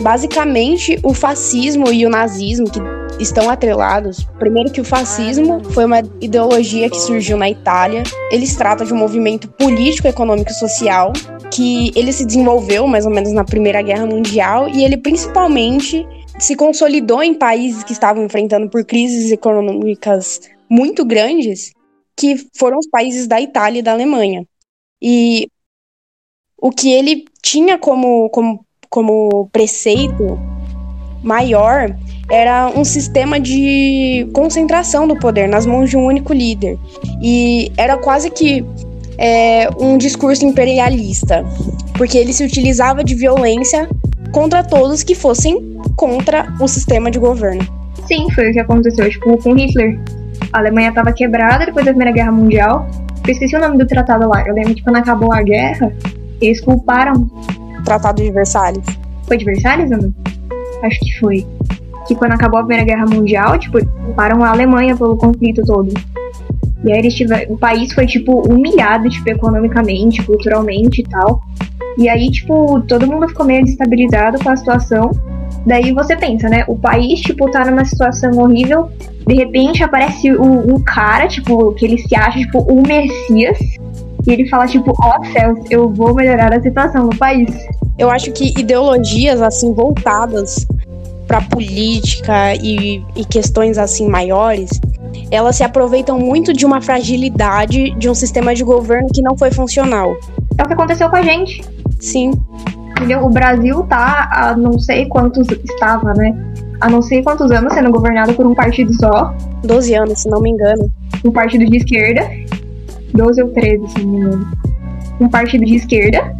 Basicamente, 0.00 0.98
o 1.02 1.12
fascismo 1.12 1.90
e 1.92 2.06
o 2.06 2.10
nazismo, 2.10 2.70
que 2.70 2.80
estão 3.18 3.50
atrelados. 3.50 4.24
Primeiro 4.38 4.70
que 4.70 4.80
o 4.80 4.84
fascismo 4.84 5.62
foi 5.72 5.84
uma 5.84 6.00
ideologia 6.20 6.88
que 6.88 7.00
surgiu 7.00 7.36
na 7.36 7.50
Itália. 7.50 8.02
Eles 8.30 8.56
tratam 8.56 8.86
de 8.86 8.92
um 8.92 8.96
movimento 8.96 9.48
político, 9.48 10.08
econômico 10.08 10.50
e 10.50 10.54
social 10.54 11.12
que 11.50 11.92
ele 11.96 12.12
se 12.12 12.24
desenvolveu 12.24 12.86
mais 12.86 13.06
ou 13.06 13.12
menos 13.12 13.32
na 13.32 13.44
Primeira 13.44 13.82
Guerra 13.82 14.06
Mundial 14.06 14.68
e 14.68 14.84
ele 14.84 14.96
principalmente 14.96 16.06
se 16.38 16.54
consolidou 16.54 17.22
em 17.22 17.34
países 17.34 17.82
que 17.82 17.92
estavam 17.92 18.24
enfrentando 18.24 18.68
por 18.68 18.84
crises 18.84 19.32
econômicas 19.32 20.40
muito 20.68 21.04
grandes, 21.04 21.72
que 22.16 22.36
foram 22.56 22.78
os 22.78 22.86
países 22.86 23.26
da 23.26 23.40
Itália 23.40 23.80
e 23.80 23.82
da 23.82 23.92
Alemanha. 23.92 24.46
E 25.02 25.48
o 26.60 26.70
que 26.70 26.92
ele 26.92 27.24
tinha 27.42 27.78
como, 27.78 28.28
como, 28.30 28.64
como 28.88 29.48
preceito 29.50 30.38
maior 31.22 31.96
era 32.30 32.68
um 32.68 32.84
sistema 32.84 33.40
de 33.40 34.28
concentração 34.32 35.08
do 35.08 35.16
poder 35.16 35.48
nas 35.48 35.64
mãos 35.64 35.88
de 35.88 35.96
um 35.96 36.04
único 36.04 36.32
líder. 36.32 36.78
E 37.22 37.72
era 37.76 37.96
quase 37.96 38.30
que 38.30 38.64
é, 39.16 39.68
um 39.78 39.96
discurso 39.96 40.44
imperialista, 40.44 41.44
porque 41.94 42.18
ele 42.18 42.32
se 42.32 42.44
utilizava 42.44 43.02
de 43.02 43.14
violência 43.14 43.88
contra 44.30 44.62
todos 44.62 45.02
que 45.02 45.14
fossem 45.14 45.78
contra 45.96 46.52
o 46.60 46.68
sistema 46.68 47.10
de 47.10 47.18
governo. 47.18 47.66
Sim, 48.06 48.30
foi 48.34 48.50
o 48.50 48.52
que 48.52 48.60
aconteceu, 48.60 49.08
tipo, 49.10 49.36
com 49.38 49.54
Hitler. 49.54 49.98
A 50.52 50.58
Alemanha 50.58 50.90
estava 50.90 51.12
quebrada 51.12 51.66
depois 51.66 51.84
da 51.84 51.92
Primeira 51.92 52.12
Guerra 52.12 52.32
Mundial. 52.32 52.88
Eu 53.26 53.32
esqueci 53.32 53.56
o 53.56 53.60
nome 53.60 53.76
do 53.76 53.86
tratado 53.86 54.28
lá. 54.28 54.46
Eu 54.46 54.54
lembro 54.54 54.74
que 54.74 54.82
quando 54.82 54.96
acabou 54.96 55.32
a 55.32 55.42
guerra, 55.42 55.92
eles 56.40 56.60
culparam. 56.60 57.28
Tratado 57.84 58.22
de 58.22 58.30
Versalhes. 58.30 58.84
Foi 59.26 59.36
de 59.36 59.44
Versalhes, 59.44 59.90
não? 59.90 60.12
Acho 60.82 60.98
que 61.00 61.18
foi 61.18 61.46
que 62.08 62.14
quando 62.14 62.32
acabou 62.32 62.58
a 62.58 62.64
Primeira 62.64 62.84
Guerra 62.84 63.04
Mundial, 63.04 63.58
tipo, 63.58 63.78
param 64.16 64.42
a 64.42 64.48
Alemanha 64.48 64.96
pelo 64.96 65.16
conflito 65.16 65.62
todo. 65.64 65.92
E 66.82 66.90
aí 66.90 66.98
eles 67.00 67.14
tiveram, 67.14 67.52
o 67.52 67.58
país 67.58 67.92
foi, 67.92 68.06
tipo, 68.06 68.40
humilhado, 68.50 69.10
tipo, 69.10 69.28
economicamente, 69.28 70.22
culturalmente 70.22 71.02
e 71.02 71.04
tal. 71.04 71.40
E 71.98 72.08
aí, 72.08 72.30
tipo, 72.30 72.80
todo 72.82 73.06
mundo 73.06 73.28
ficou 73.28 73.44
meio 73.44 73.62
destabilizado 73.64 74.42
com 74.42 74.48
a 74.48 74.56
situação. 74.56 75.10
Daí 75.66 75.92
você 75.92 76.16
pensa, 76.16 76.48
né? 76.48 76.64
O 76.66 76.78
país, 76.78 77.20
tipo, 77.20 77.50
tá 77.50 77.64
numa 77.64 77.84
situação 77.84 78.30
horrível. 78.38 78.88
De 79.26 79.34
repente 79.34 79.82
aparece 79.84 80.32
um, 80.32 80.74
um 80.74 80.82
cara, 80.82 81.28
tipo, 81.28 81.72
que 81.74 81.84
ele 81.84 81.98
se 81.98 82.16
acha, 82.16 82.38
tipo, 82.38 82.60
o 82.60 82.82
Messias. 82.86 83.58
E 84.26 84.32
ele 84.32 84.48
fala, 84.48 84.66
tipo, 84.66 84.94
ó 84.98 85.18
oh, 85.18 85.24
céus, 85.26 85.58
eu 85.68 85.92
vou 85.92 86.14
melhorar 86.14 86.54
a 86.54 86.62
situação 86.62 87.04
no 87.04 87.16
país. 87.16 87.50
Eu 87.98 88.08
acho 88.08 88.32
que 88.32 88.58
ideologias, 88.58 89.42
assim, 89.42 89.74
voltadas 89.74 90.66
para 91.28 91.42
política 91.42 92.54
e, 92.54 93.04
e 93.14 93.24
questões 93.24 93.76
assim 93.76 94.08
maiores, 94.08 94.70
elas 95.30 95.56
se 95.56 95.62
aproveitam 95.62 96.18
muito 96.18 96.54
de 96.54 96.64
uma 96.64 96.80
fragilidade 96.80 97.90
de 97.96 98.08
um 98.08 98.14
sistema 98.14 98.54
de 98.54 98.64
governo 98.64 99.08
que 99.14 99.20
não 99.20 99.36
foi 99.36 99.50
funcional. 99.50 100.16
É 100.56 100.62
o 100.62 100.66
que 100.66 100.72
aconteceu 100.72 101.10
com 101.10 101.16
a 101.16 101.22
gente. 101.22 101.62
Sim. 102.00 102.32
Entendeu? 102.92 103.24
O 103.24 103.28
Brasil 103.28 103.82
tá 103.84 104.30
a 104.32 104.56
não 104.56 104.78
sei 104.78 105.06
quantos 105.06 105.46
estava, 105.50 106.14
né? 106.14 106.34
A 106.80 106.88
não 106.88 107.02
sei 107.02 107.22
quantos 107.22 107.50
anos 107.50 107.74
sendo 107.74 107.92
governado 107.92 108.32
por 108.32 108.46
um 108.46 108.54
partido 108.54 108.92
só. 108.94 109.34
12 109.62 109.94
anos, 109.94 110.22
se 110.22 110.28
não 110.30 110.40
me 110.40 110.50
engano. 110.50 110.90
Um 111.24 111.30
partido 111.30 111.66
de 111.66 111.76
esquerda. 111.76 112.28
12 113.14 113.42
ou 113.42 113.48
13, 113.50 113.88
se 113.90 113.98
não 114.00 114.12
me 114.12 114.18
engano. 114.18 114.48
Um 115.20 115.28
partido 115.28 115.64
de 115.64 115.76
esquerda 115.76 116.34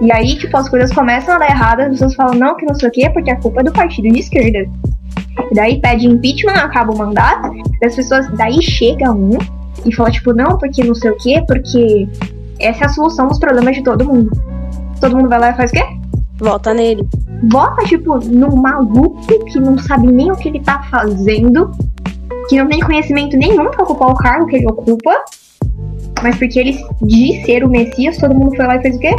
e 0.00 0.12
aí, 0.12 0.36
tipo, 0.36 0.56
as 0.56 0.68
coisas 0.68 0.92
começam 0.92 1.34
a 1.34 1.38
dar 1.38 1.50
errado, 1.50 1.80
as 1.80 1.90
pessoas 1.90 2.14
falam, 2.14 2.34
não, 2.34 2.56
que 2.56 2.64
não 2.64 2.74
sei 2.74 2.88
o 2.88 2.92
quê, 2.92 3.10
porque 3.10 3.30
a 3.30 3.36
culpa 3.36 3.60
é 3.60 3.64
do 3.64 3.72
partido 3.72 4.08
de 4.12 4.20
esquerda. 4.20 4.70
E 5.50 5.54
daí 5.54 5.80
pede 5.80 6.06
impeachment, 6.06 6.54
acaba 6.54 6.92
o 6.92 6.98
mandato, 6.98 7.50
as 7.84 7.94
pessoas, 7.94 8.28
daí 8.36 8.62
chega 8.62 9.12
um 9.12 9.38
e 9.84 9.94
fala, 9.94 10.10
tipo, 10.10 10.32
não, 10.32 10.58
porque 10.58 10.82
não 10.84 10.94
sei 10.94 11.10
o 11.10 11.16
quê, 11.16 11.42
porque 11.46 12.08
essa 12.58 12.84
é 12.84 12.86
a 12.86 12.90
solução 12.90 13.28
dos 13.28 13.38
problemas 13.38 13.76
de 13.76 13.82
todo 13.82 14.04
mundo. 14.04 14.30
Todo 15.00 15.16
mundo 15.16 15.28
vai 15.28 15.38
lá 15.38 15.50
e 15.50 15.54
faz 15.54 15.70
o 15.70 15.74
quê? 15.74 15.84
Vota 16.38 16.72
nele. 16.74 17.08
Vota, 17.50 17.84
tipo, 17.84 18.18
num 18.18 18.56
maluco 18.56 19.44
que 19.44 19.58
não 19.58 19.78
sabe 19.78 20.06
nem 20.06 20.30
o 20.30 20.36
que 20.36 20.48
ele 20.48 20.60
tá 20.60 20.82
fazendo, 20.90 21.70
que 22.48 22.56
não 22.56 22.68
tem 22.68 22.80
conhecimento 22.80 23.36
nenhum 23.36 23.70
pra 23.70 23.82
ocupar 23.82 24.10
o 24.10 24.14
cargo 24.14 24.46
que 24.46 24.56
ele 24.56 24.66
ocupa, 24.66 25.24
mas 26.22 26.36
porque 26.36 26.58
ele 26.58 26.84
diz 27.02 27.44
ser 27.44 27.64
o 27.64 27.68
Messias, 27.68 28.18
todo 28.18 28.34
mundo 28.34 28.54
foi 28.56 28.66
lá 28.66 28.76
e 28.76 28.82
fez 28.82 28.96
o 28.96 28.98
quê? 28.98 29.14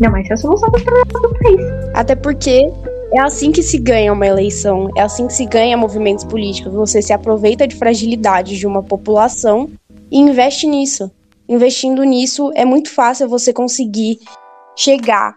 Não, 0.00 0.16
essa 0.16 0.32
é 0.32 0.34
a 0.34 0.36
solução 0.36 0.70
dos 0.70 0.82
problemas 0.82 1.22
do 1.22 1.38
país. 1.38 1.60
Até 1.94 2.14
porque 2.14 2.72
é 3.12 3.20
assim 3.20 3.50
que 3.50 3.62
se 3.62 3.78
ganha 3.78 4.12
uma 4.12 4.26
eleição, 4.26 4.90
é 4.96 5.02
assim 5.02 5.26
que 5.26 5.32
se 5.32 5.44
ganha 5.46 5.76
movimentos 5.76 6.24
políticos. 6.24 6.72
Você 6.72 7.02
se 7.02 7.12
aproveita 7.12 7.66
de 7.66 7.74
fragilidade 7.74 8.56
de 8.56 8.66
uma 8.66 8.82
população 8.82 9.68
e 10.10 10.18
investe 10.18 10.66
nisso. 10.66 11.10
Investindo 11.48 12.04
nisso, 12.04 12.52
é 12.54 12.64
muito 12.64 12.94
fácil 12.94 13.28
você 13.28 13.52
conseguir 13.52 14.18
chegar 14.76 15.36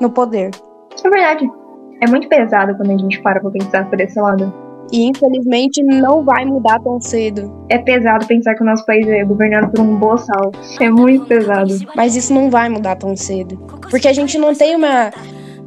no 0.00 0.10
poder. 0.10 0.50
É 1.04 1.10
verdade. 1.10 1.48
É 2.02 2.08
muito 2.08 2.28
pesado 2.28 2.74
quando 2.76 2.90
a 2.90 2.98
gente 2.98 3.20
para 3.22 3.40
pra 3.40 3.50
pensar 3.50 3.88
por 3.88 4.00
esse 4.00 4.18
lado. 4.18 4.63
E 4.92 5.04
infelizmente 5.04 5.82
não 5.82 6.24
vai 6.24 6.44
mudar 6.44 6.78
tão 6.80 7.00
cedo. 7.00 7.52
É 7.68 7.78
pesado 7.78 8.26
pensar 8.26 8.54
que 8.54 8.62
o 8.62 8.66
nosso 8.66 8.84
país 8.86 9.06
é 9.08 9.24
governado 9.24 9.70
por 9.70 9.80
um 9.80 9.96
boçal. 9.96 10.52
É 10.80 10.88
muito 10.88 11.26
pesado. 11.26 11.74
Mas 11.96 12.14
isso 12.14 12.32
não 12.32 12.50
vai 12.50 12.68
mudar 12.68 12.96
tão 12.96 13.16
cedo. 13.16 13.56
Porque 13.90 14.08
a 14.08 14.12
gente 14.12 14.38
não 14.38 14.54
tem 14.54 14.76
uma. 14.76 15.10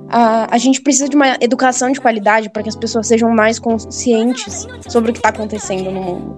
A, 0.09 0.55
a 0.55 0.57
gente 0.57 0.81
precisa 0.81 1.09
de 1.09 1.15
uma 1.15 1.35
educação 1.41 1.91
de 1.91 1.99
qualidade 1.99 2.49
para 2.49 2.63
que 2.63 2.69
as 2.69 2.75
pessoas 2.75 3.07
sejam 3.07 3.29
mais 3.31 3.59
conscientes 3.59 4.65
sobre 4.87 5.09
o 5.09 5.13
que 5.13 5.19
está 5.19 5.29
acontecendo 5.29 5.91
no 5.91 6.01
mundo. 6.01 6.37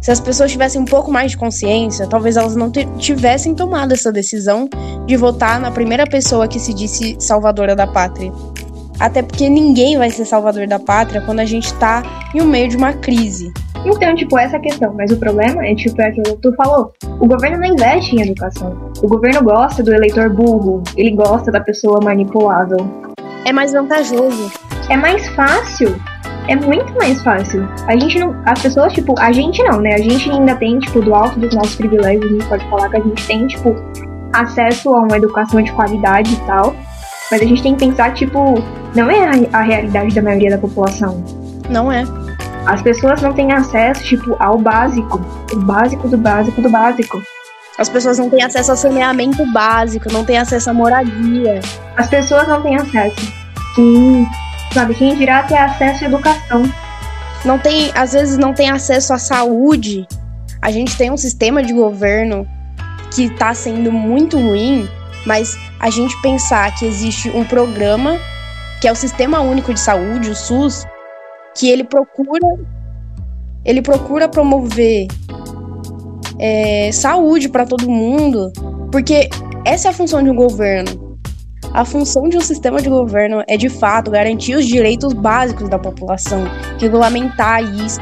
Se 0.00 0.10
as 0.10 0.18
pessoas 0.18 0.50
tivessem 0.50 0.80
um 0.80 0.86
pouco 0.86 1.10
mais 1.10 1.32
de 1.32 1.36
consciência, 1.36 2.06
talvez 2.06 2.36
elas 2.36 2.56
não 2.56 2.70
tivessem 2.70 3.54
tomado 3.54 3.92
essa 3.92 4.10
decisão 4.10 4.66
de 5.04 5.14
votar 5.14 5.60
na 5.60 5.70
primeira 5.70 6.06
pessoa 6.06 6.48
que 6.48 6.58
se 6.58 6.72
disse 6.72 7.16
salvadora 7.18 7.76
da 7.76 7.86
pátria. 7.86 8.32
Até 9.00 9.22
porque 9.22 9.48
ninguém 9.48 9.96
vai 9.96 10.10
ser 10.10 10.26
salvador 10.26 10.66
da 10.66 10.78
pátria 10.78 11.22
quando 11.22 11.40
a 11.40 11.46
gente 11.46 11.72
tá 11.74 12.02
em 12.34 12.42
um 12.42 12.46
meio 12.46 12.68
de 12.68 12.76
uma 12.76 12.92
crise. 12.92 13.50
Então, 13.84 14.14
tipo, 14.14 14.38
essa 14.38 14.56
é 14.56 14.58
a 14.58 14.62
questão. 14.62 14.92
Mas 14.94 15.10
o 15.10 15.16
problema 15.16 15.64
é, 15.66 15.74
tipo, 15.74 16.00
é 16.02 16.08
aquilo 16.08 16.36
que 16.36 16.42
tu 16.42 16.52
falou. 16.54 16.92
O 17.18 17.26
governo 17.26 17.58
não 17.58 17.66
investe 17.66 18.14
em 18.14 18.20
educação. 18.20 18.92
O 19.02 19.08
governo 19.08 19.42
gosta 19.42 19.82
do 19.82 19.92
eleitor 19.92 20.28
burro. 20.28 20.82
Ele 20.96 21.12
gosta 21.12 21.50
da 21.50 21.60
pessoa 21.60 21.98
manipulável. 22.02 22.78
É 23.46 23.52
mais 23.52 23.72
vantajoso. 23.72 24.52
É 24.90 24.96
mais 24.96 25.26
fácil. 25.28 25.98
É 26.46 26.56
muito 26.56 26.92
mais 26.94 27.22
fácil. 27.22 27.66
A 27.86 27.96
gente 27.96 28.18
não. 28.18 28.36
As 28.44 28.60
pessoas, 28.60 28.92
tipo, 28.92 29.14
a 29.18 29.32
gente 29.32 29.62
não, 29.62 29.80
né? 29.80 29.94
A 29.94 29.98
gente 29.98 30.30
ainda 30.30 30.54
tem, 30.56 30.78
tipo, 30.78 31.00
do 31.00 31.14
alto 31.14 31.38
dos 31.38 31.54
nossos 31.54 31.76
privilégios, 31.76 32.24
a 32.24 32.28
gente 32.28 32.46
pode 32.46 32.68
falar 32.68 32.90
que 32.90 32.96
a 32.96 33.00
gente 33.00 33.26
tem, 33.26 33.46
tipo, 33.46 33.74
acesso 34.32 34.90
a 34.90 35.00
uma 35.00 35.16
educação 35.16 35.62
de 35.62 35.72
qualidade 35.72 36.34
e 36.34 36.46
tal. 36.46 36.74
Mas 37.30 37.40
a 37.40 37.44
gente 37.44 37.62
tem 37.62 37.74
que 37.74 37.86
pensar, 37.86 38.12
tipo, 38.12 38.62
não 38.94 39.10
é 39.10 39.24
a, 39.24 39.58
a 39.58 39.62
realidade 39.62 40.14
da 40.14 40.22
maioria 40.22 40.50
da 40.50 40.58
população. 40.58 41.24
Não 41.68 41.90
é. 41.90 42.04
As 42.66 42.82
pessoas 42.82 43.22
não 43.22 43.32
têm 43.32 43.52
acesso, 43.52 44.02
tipo, 44.04 44.36
ao 44.38 44.58
básico. 44.58 45.20
O 45.52 45.56
básico 45.60 46.08
do 46.08 46.16
básico 46.16 46.60
do 46.60 46.70
básico. 46.70 47.22
As 47.78 47.88
pessoas 47.88 48.18
não 48.18 48.28
têm 48.28 48.42
acesso 48.42 48.72
ao 48.72 48.76
saneamento 48.76 49.44
básico, 49.52 50.12
não 50.12 50.24
têm 50.24 50.38
acesso 50.38 50.70
à 50.70 50.74
moradia. 50.74 51.60
As 51.96 52.08
pessoas 52.08 52.46
não 52.46 52.60
têm 52.62 52.76
acesso. 52.76 53.32
Sim. 53.74 54.26
Sabe, 54.72 54.94
quem 54.94 55.16
dirá 55.16 55.42
ter 55.44 55.56
acesso 55.56 56.04
à 56.04 56.06
educação. 56.08 56.62
Não 57.44 57.58
tem, 57.58 57.90
às 57.94 58.12
vezes 58.12 58.36
não 58.36 58.52
tem 58.52 58.70
acesso 58.70 59.14
à 59.14 59.18
saúde, 59.18 60.06
a 60.60 60.70
gente 60.70 60.96
tem 60.96 61.10
um 61.10 61.16
sistema 61.16 61.62
de 61.62 61.72
governo 61.72 62.46
que 63.14 63.24
está 63.24 63.54
sendo 63.54 63.90
muito 63.90 64.38
ruim, 64.38 64.88
mas 65.24 65.56
a 65.80 65.88
gente 65.88 66.20
pensar 66.20 66.74
que 66.74 66.84
existe 66.84 67.30
um 67.30 67.44
programa 67.44 68.18
que 68.80 68.88
é 68.88 68.92
o 68.92 68.96
Sistema 68.96 69.40
Único 69.40 69.74
de 69.74 69.80
Saúde, 69.80 70.30
o 70.30 70.34
SUS, 70.34 70.86
que 71.54 71.68
ele 71.68 71.84
procura 71.84 72.58
ele 73.64 73.82
procura 73.82 74.28
promover 74.28 75.06
é, 76.38 76.90
saúde 76.92 77.48
para 77.48 77.66
todo 77.66 77.90
mundo, 77.90 78.50
porque 78.90 79.28
essa 79.66 79.88
é 79.88 79.90
a 79.90 79.94
função 79.94 80.22
de 80.22 80.30
um 80.30 80.34
governo. 80.34 81.18
A 81.74 81.84
função 81.84 82.28
de 82.28 82.36
um 82.36 82.40
sistema 82.40 82.80
de 82.80 82.88
governo 82.88 83.44
é 83.46 83.56
de 83.56 83.68
fato 83.68 84.10
garantir 84.10 84.56
os 84.56 84.66
direitos 84.66 85.12
básicos 85.12 85.68
da 85.68 85.78
população, 85.78 86.44
regulamentar 86.80 87.62
isso. 87.62 88.00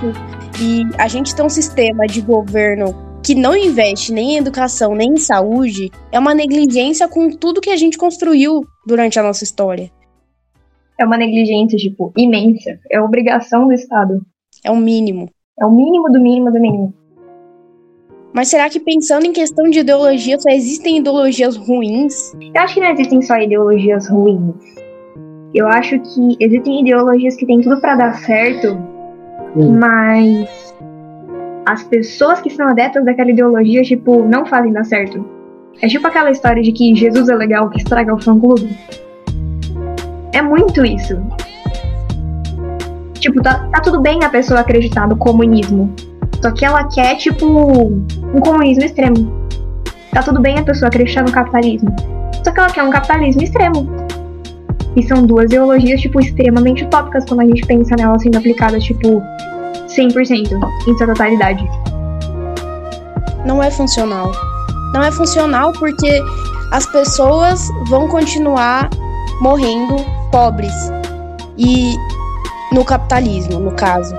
E 0.61 0.85
a 0.97 1.09
gente 1.09 1.35
tem 1.35 1.45
um 1.45 1.51
sistema 1.51 2.07
de 2.07 2.21
governo 2.21 2.95
que 3.23 3.35
não 3.35 3.55
investe 3.55 4.13
nem 4.13 4.35
em 4.35 4.37
educação 4.39 4.95
nem 4.95 5.11
em 5.15 5.17
saúde 5.19 5.91
é 6.11 6.19
uma 6.19 6.35
negligência 6.35 7.07
com 7.09 7.29
tudo 7.31 7.61
que 7.61 7.69
a 7.69 7.77
gente 7.77 7.99
construiu 7.99 8.65
durante 8.87 9.19
a 9.19 9.23
nossa 9.23 9.45
história. 9.45 9.91
É 10.99 11.05
uma 11.05 11.17
negligência, 11.17 11.79
tipo, 11.79 12.13
imensa. 12.17 12.79
É 12.91 13.01
obrigação 13.01 13.67
do 13.67 13.73
Estado. 13.73 14.21
É 14.65 14.71
o 14.71 14.77
mínimo. 14.77 15.31
É 15.59 15.65
o 15.65 15.71
mínimo 15.71 16.11
do 16.11 16.21
mínimo 16.21 16.51
do 16.51 16.61
mínimo. 16.61 16.95
Mas 18.33 18.49
será 18.49 18.69
que 18.69 18.79
pensando 18.79 19.27
em 19.27 19.33
questão 19.33 19.69
de 19.71 19.81
ideologia, 19.81 20.39
só 20.39 20.51
existem 20.51 20.99
ideologias 20.99 21.57
ruins? 21.57 22.33
Eu 22.55 22.63
acho 22.63 22.75
que 22.75 22.81
não 22.81 22.91
existem 22.91 23.23
só 23.23 23.37
ideologias 23.39 24.09
ruins. 24.09 24.55
Eu 25.55 25.67
acho 25.67 25.99
que 26.01 26.37
existem 26.39 26.83
ideologias 26.83 27.37
que 27.37 27.47
têm 27.47 27.61
tudo 27.61 27.81
para 27.81 27.97
dar 27.97 28.15
certo, 28.19 28.77
hum. 29.57 29.79
mas 29.79 30.75
as 31.67 31.83
pessoas 31.85 32.41
que 32.41 32.51
são 32.51 32.69
adeptas 32.69 33.05
daquela 33.05 33.31
ideologia, 33.31 33.83
tipo, 33.83 34.23
não 34.25 34.45
fazem 34.45 34.73
dar 34.73 34.85
certo. 34.85 35.25
É 35.81 35.87
tipo 35.87 36.07
aquela 36.07 36.31
história 36.31 36.63
de 36.63 36.73
que 36.73 36.95
Jesus 36.95 37.29
é 37.29 37.35
legal 37.35 37.71
que 37.71 37.79
estraga 37.79 38.15
o 38.15 38.21
fã-clube. 38.21 38.69
É 40.33 40.43
muito 40.43 40.85
isso. 40.85 41.21
Tipo, 43.15 43.43
tá, 43.43 43.69
tá 43.73 43.81
tudo 43.81 44.01
bem 44.01 44.23
a 44.25 44.29
pessoa 44.29 44.61
acreditar 44.61 45.09
no 45.09 45.17
comunismo. 45.17 45.93
Só 46.41 46.53
que 46.53 46.65
ela 46.65 46.85
quer, 46.85 47.17
tipo, 47.17 47.47
um 47.47 48.41
comunismo 48.41 48.85
extremo. 48.85 49.49
Tá 50.13 50.23
tudo 50.23 50.41
bem 50.41 50.59
a 50.59 50.63
pessoa 50.63 50.89
acreditar 50.89 51.23
no 51.23 51.33
capitalismo. 51.33 51.95
Só 52.45 52.53
que 52.53 52.61
ela 52.61 52.71
quer 52.71 52.83
um 52.85 52.91
capitalismo 52.91 53.43
extremo. 53.43 53.89
E 54.97 55.03
são 55.03 55.27
duas 55.27 55.47
ideologias, 55.47 56.01
tipo, 56.01 56.21
extremamente 56.21 56.85
utópicas 56.85 57.25
quando 57.25 57.41
a 57.41 57.45
gente 57.45 57.67
pensa 57.67 57.95
nelas 57.97 58.23
sendo 58.23 58.39
aplicadas, 58.39 58.85
tipo, 58.85 59.23
100% 59.87 60.51
em 60.87 60.97
sua 60.97 61.07
totalidade. 61.07 61.69
Não 63.45 63.63
é 63.63 63.71
funcional. 63.71 64.31
Não 64.95 65.03
é 65.03 65.11
funcional 65.11 65.73
porque 65.73 66.23
as 66.73 66.87
pessoas 66.87 67.69
vão 67.89 68.09
continuar 68.09 68.89
morrendo 69.41 70.18
pobres. 70.31 70.73
E 71.57 71.95
no 72.73 72.85
capitalismo, 72.85 73.59
no 73.59 73.73
caso. 73.73 74.15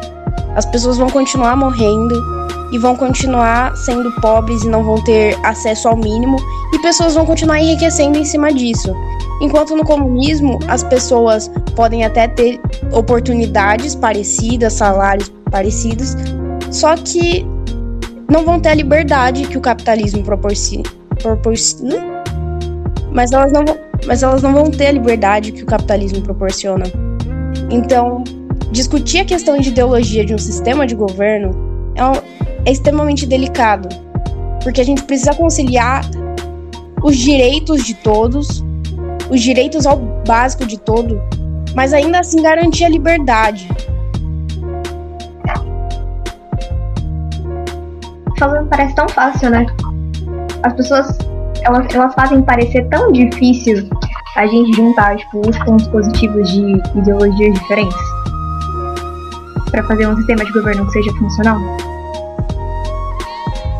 As 0.55 0.65
pessoas 0.65 0.97
vão 0.97 1.09
continuar 1.09 1.55
morrendo 1.55 2.15
e 2.71 2.77
vão 2.77 2.95
continuar 2.95 3.75
sendo 3.77 4.11
pobres 4.21 4.63
e 4.63 4.67
não 4.67 4.83
vão 4.83 5.03
ter 5.03 5.37
acesso 5.43 5.87
ao 5.87 5.95
mínimo, 5.95 6.37
e 6.73 6.79
pessoas 6.79 7.15
vão 7.15 7.25
continuar 7.25 7.59
enriquecendo 7.59 8.17
em 8.17 8.25
cima 8.25 8.53
disso. 8.53 8.93
Enquanto 9.41 9.75
no 9.75 9.83
comunismo 9.83 10.59
as 10.67 10.83
pessoas 10.83 11.49
podem 11.75 12.03
até 12.03 12.27
ter 12.27 12.59
oportunidades 12.91 13.95
parecidas, 13.95 14.73
salários 14.73 15.31
parecidos, 15.49 16.15
só 16.71 16.95
que 16.95 17.45
não 18.29 18.43
vão 18.43 18.59
ter 18.59 18.69
a 18.69 18.75
liberdade 18.75 19.47
que 19.47 19.57
o 19.57 19.61
capitalismo 19.61 20.23
proporciona. 20.23 20.83
proporciona 21.19 22.19
mas 23.11 23.31
elas 23.31 23.51
não 23.51 23.65
vão, 23.65 23.77
mas 24.05 24.23
elas 24.23 24.41
não 24.41 24.53
vão 24.53 24.71
ter 24.71 24.87
a 24.87 24.91
liberdade 24.91 25.51
que 25.51 25.63
o 25.63 25.65
capitalismo 25.65 26.21
proporciona. 26.21 26.85
Então, 27.69 28.23
discutir 28.71 29.19
a 29.19 29.25
questão 29.25 29.57
de 29.59 29.69
ideologia 29.69 30.25
de 30.25 30.33
um 30.33 30.37
sistema 30.37 30.85
de 30.85 30.95
governo 30.95 31.51
é, 31.95 32.05
um, 32.05 32.13
é 32.65 32.71
extremamente 32.71 33.25
delicado, 33.25 33.89
porque 34.63 34.81
a 34.81 34.85
gente 34.85 35.03
precisa 35.03 35.33
conciliar 35.33 36.03
os 37.03 37.17
direitos 37.17 37.83
de 37.85 37.93
todos, 37.93 38.63
os 39.29 39.41
direitos 39.41 39.85
ao 39.85 39.97
básico 39.97 40.65
de 40.65 40.77
todo, 40.77 41.21
mas 41.75 41.93
ainda 41.93 42.19
assim 42.19 42.41
garantir 42.41 42.85
a 42.85 42.89
liberdade. 42.89 43.67
Falando 48.37 48.69
parece 48.69 48.95
tão 48.95 49.07
fácil, 49.09 49.49
né? 49.49 49.65
As 50.63 50.73
pessoas 50.73 51.17
elas, 51.63 51.93
elas 51.93 52.13
fazem 52.13 52.41
parecer 52.41 52.87
tão 52.89 53.11
difícil 53.11 53.89
a 54.35 54.45
gente 54.45 54.73
juntar 54.73 55.17
tipo, 55.17 55.41
os 55.47 55.57
pontos 55.59 55.87
positivos 55.87 56.49
de 56.51 56.81
ideologias 56.95 57.53
diferentes 57.59 58.19
para 59.71 59.83
fazer 59.83 60.07
um 60.07 60.15
sistema 60.15 60.43
de 60.43 60.51
governo 60.51 60.85
que 60.85 60.93
seja 60.93 61.11
funcional? 61.13 61.57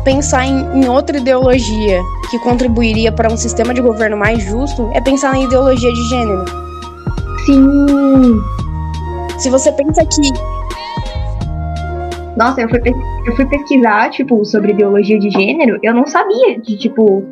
Pensar 0.04 0.46
em, 0.46 0.82
em 0.82 0.88
outra 0.88 1.18
ideologia 1.18 2.00
que 2.30 2.38
contribuiria 2.38 3.12
para 3.12 3.30
um 3.30 3.36
sistema 3.36 3.74
de 3.74 3.80
governo 3.80 4.16
mais 4.16 4.42
justo 4.42 4.88
é 4.94 5.00
pensar 5.00 5.32
na 5.32 5.40
ideologia 5.40 5.92
de 5.92 6.08
gênero. 6.08 6.44
Sim! 7.44 8.40
Se 9.38 9.50
você 9.50 9.72
pensa 9.72 10.04
que. 10.04 10.20
Nossa, 12.36 12.62
eu 12.62 12.68
fui, 12.68 12.80
eu 13.26 13.36
fui 13.36 13.46
pesquisar, 13.46 14.10
tipo, 14.10 14.44
sobre 14.44 14.72
ideologia 14.72 15.18
de 15.18 15.30
gênero, 15.30 15.78
eu 15.82 15.92
não 15.92 16.06
sabia 16.06 16.58
de, 16.60 16.78
tipo, 16.78 17.22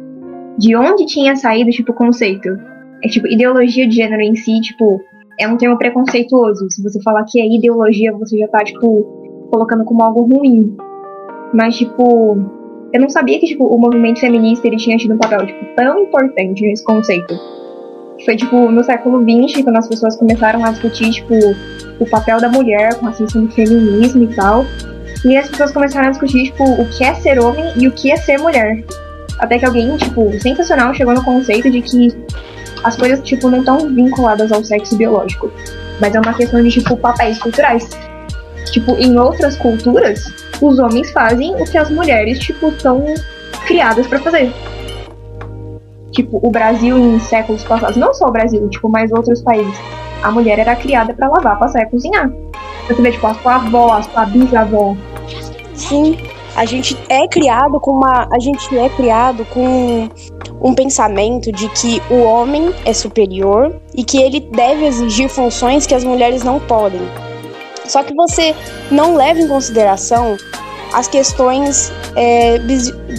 de 0.59 0.75
onde 0.77 1.07
tinha 1.07 1.37
saído, 1.37 1.71
tipo, 1.71 1.93
o 1.93 1.95
conceito. 1.95 2.49
É, 3.03 3.09
tipo, 3.09 3.29
ideologia 3.29 3.87
de 3.87 3.95
gênero 3.95 4.21
em 4.21 4.35
si, 4.35 4.61
tipo, 4.61 5.01
é 5.39 5.47
um 5.47 5.57
termo 5.57 5.79
preconceituoso. 5.79 6.69
Se 6.71 6.83
você 6.83 7.01
falar 7.03 7.25
que 7.25 7.41
é 7.41 7.47
ideologia, 7.47 8.13
você 8.13 8.37
já 8.37 8.49
tá, 8.49 8.65
tipo, 8.65 9.49
colocando 9.53 9.85
como 9.85 10.03
algo 10.03 10.23
ruim. 10.23 10.77
Mas, 11.55 11.77
tipo, 11.77 12.37
eu 12.93 13.01
não 13.01 13.09
sabia 13.09 13.39
que, 13.39 13.47
tipo, 13.47 13.65
o 13.65 13.79
movimento 13.79 14.19
feminista 14.19 14.67
ele 14.67 14.77
tinha 14.77 14.97
tido 14.97 15.15
um 15.15 15.19
papel, 15.19 15.47
tipo, 15.47 15.65
tão 15.77 16.01
importante 16.01 16.63
nesse 16.63 16.85
conceito. 16.85 17.35
Foi, 18.25 18.35
tipo, 18.35 18.69
no 18.71 18.83
século 18.83 19.23
XX, 19.23 19.63
quando 19.63 19.77
as 19.77 19.89
pessoas 19.89 20.17
começaram 20.17 20.65
a 20.65 20.73
discutir, 20.73 21.11
tipo, 21.13 21.35
o 22.01 22.11
papel 22.11 22.41
da 22.41 22.49
mulher 22.49 22.95
com 22.99 23.07
a 23.07 23.13
questão 23.13 23.45
do 23.45 23.53
feminismo 23.53 24.25
e 24.25 24.35
tal. 24.35 24.65
E 25.25 25.37
as 25.37 25.49
pessoas 25.49 25.71
começaram 25.71 26.09
a 26.09 26.11
discutir, 26.11 26.45
tipo, 26.45 26.65
o 26.65 26.89
que 26.91 27.05
é 27.05 27.15
ser 27.15 27.39
homem 27.39 27.65
e 27.77 27.87
o 27.87 27.93
que 27.93 28.11
é 28.11 28.17
ser 28.17 28.39
mulher. 28.39 28.85
Até 29.39 29.59
que 29.59 29.65
alguém, 29.65 29.97
tipo, 29.97 30.33
sensacional 30.41 30.93
chegou 30.95 31.15
no 31.15 31.25
conceito 31.25 31.71
de 31.71 31.81
que 31.81 32.17
as 32.85 32.97
coisas, 32.97 33.21
tipo, 33.21 33.49
não 33.51 33.61
estão 33.61 33.79
vinculadas 33.95 34.51
ao 34.53 34.63
sexo 34.65 34.97
biológico. 34.97 35.51
Mas 36.01 36.15
é 36.15 36.21
uma 36.21 36.35
questão 36.35 36.63
de, 36.63 36.71
tipo, 36.71 36.97
papéis 36.97 37.39
culturais. 37.39 37.89
Tipo, 38.73 38.93
em 38.97 39.19
outras 39.19 39.57
culturas, 39.57 40.25
os 40.61 40.79
homens 40.79 41.11
fazem 41.11 41.55
o 41.55 41.65
que 41.65 41.79
as 41.79 41.91
mulheres, 41.91 42.39
tipo, 42.39 42.73
são 42.81 43.05
criadas 43.67 44.07
para 44.07 44.19
fazer. 44.21 44.53
Tipo, 46.13 46.41
o 46.43 46.51
Brasil 46.51 46.99
em 46.99 47.19
séculos 47.21 47.65
passados, 47.65 47.97
não 47.97 48.13
só 48.13 48.27
o 48.27 48.33
Brasil, 48.33 48.69
tipo, 48.69 48.89
mas 48.89 49.13
outros 49.13 49.43
países, 49.43 49.79
a 50.23 50.31
mulher 50.31 50.59
era 50.59 50.75
criada 50.75 51.15
para 51.15 51.29
lavar, 51.29 51.59
passar 51.59 51.83
e 51.83 51.87
cozinhar. 51.87 52.31
Você 52.87 53.01
vê, 53.01 53.13
tipo, 53.13 53.27
a 53.27 53.35
sua 53.35 53.57
avó, 53.57 53.93
a 53.93 54.03
sua 54.03 54.25
bisavó. 54.27 54.97
Sim, 55.75 56.19
a 56.59 56.65
gente 56.65 56.99
é 57.09 57.29
criado 57.29 57.79
com 57.79 57.93
uma. 57.93 58.29
A 58.33 58.39
gente 58.41 58.77
é 58.77 58.89
criado 58.89 59.45
com 59.45 60.09
um 60.61 60.75
pensamento 60.75 61.53
de 61.53 61.69
que 61.69 62.03
o 62.11 62.21
homem 62.25 62.75
é 62.85 62.93
superior 62.93 63.81
e 63.95 64.03
que 64.03 64.21
ele 64.21 64.41
deve 64.41 64.85
exigir 64.85 65.29
funções 65.29 65.87
que 65.87 65.95
as 65.95 66.03
mulheres 66.03 66.43
não 66.43 66.59
podem. 66.59 67.01
Só 67.85 68.03
que 68.03 68.13
você 68.13 68.57
não 68.91 69.15
leva 69.15 69.39
em 69.39 69.47
consideração 69.47 70.37
as 70.93 71.07
questões 71.07 71.93
é, 72.17 72.59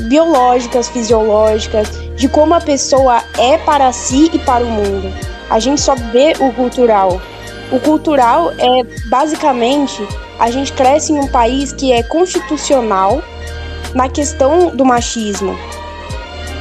biológicas, 0.10 0.90
fisiológicas, 0.90 1.90
de 2.18 2.28
como 2.28 2.54
a 2.54 2.60
pessoa 2.60 3.24
é 3.38 3.58
para 3.60 3.94
si 3.94 4.30
e 4.34 4.40
para 4.40 4.66
o 4.66 4.68
mundo. 4.68 5.14
A 5.50 5.60
gente 5.60 5.80
só 5.80 5.96
vê 5.96 6.34
o 6.42 6.52
cultural. 6.52 7.22
O 7.72 7.80
cultural 7.80 8.52
é 8.58 8.84
basicamente 9.10 10.02
a 10.40 10.50
gente 10.50 10.74
cresce 10.74 11.14
em 11.14 11.20
um 11.20 11.28
país 11.28 11.72
que 11.72 11.92
é 11.92 12.02
constitucional 12.02 13.22
na 13.94 14.10
questão 14.10 14.76
do 14.76 14.84
machismo. 14.84 15.56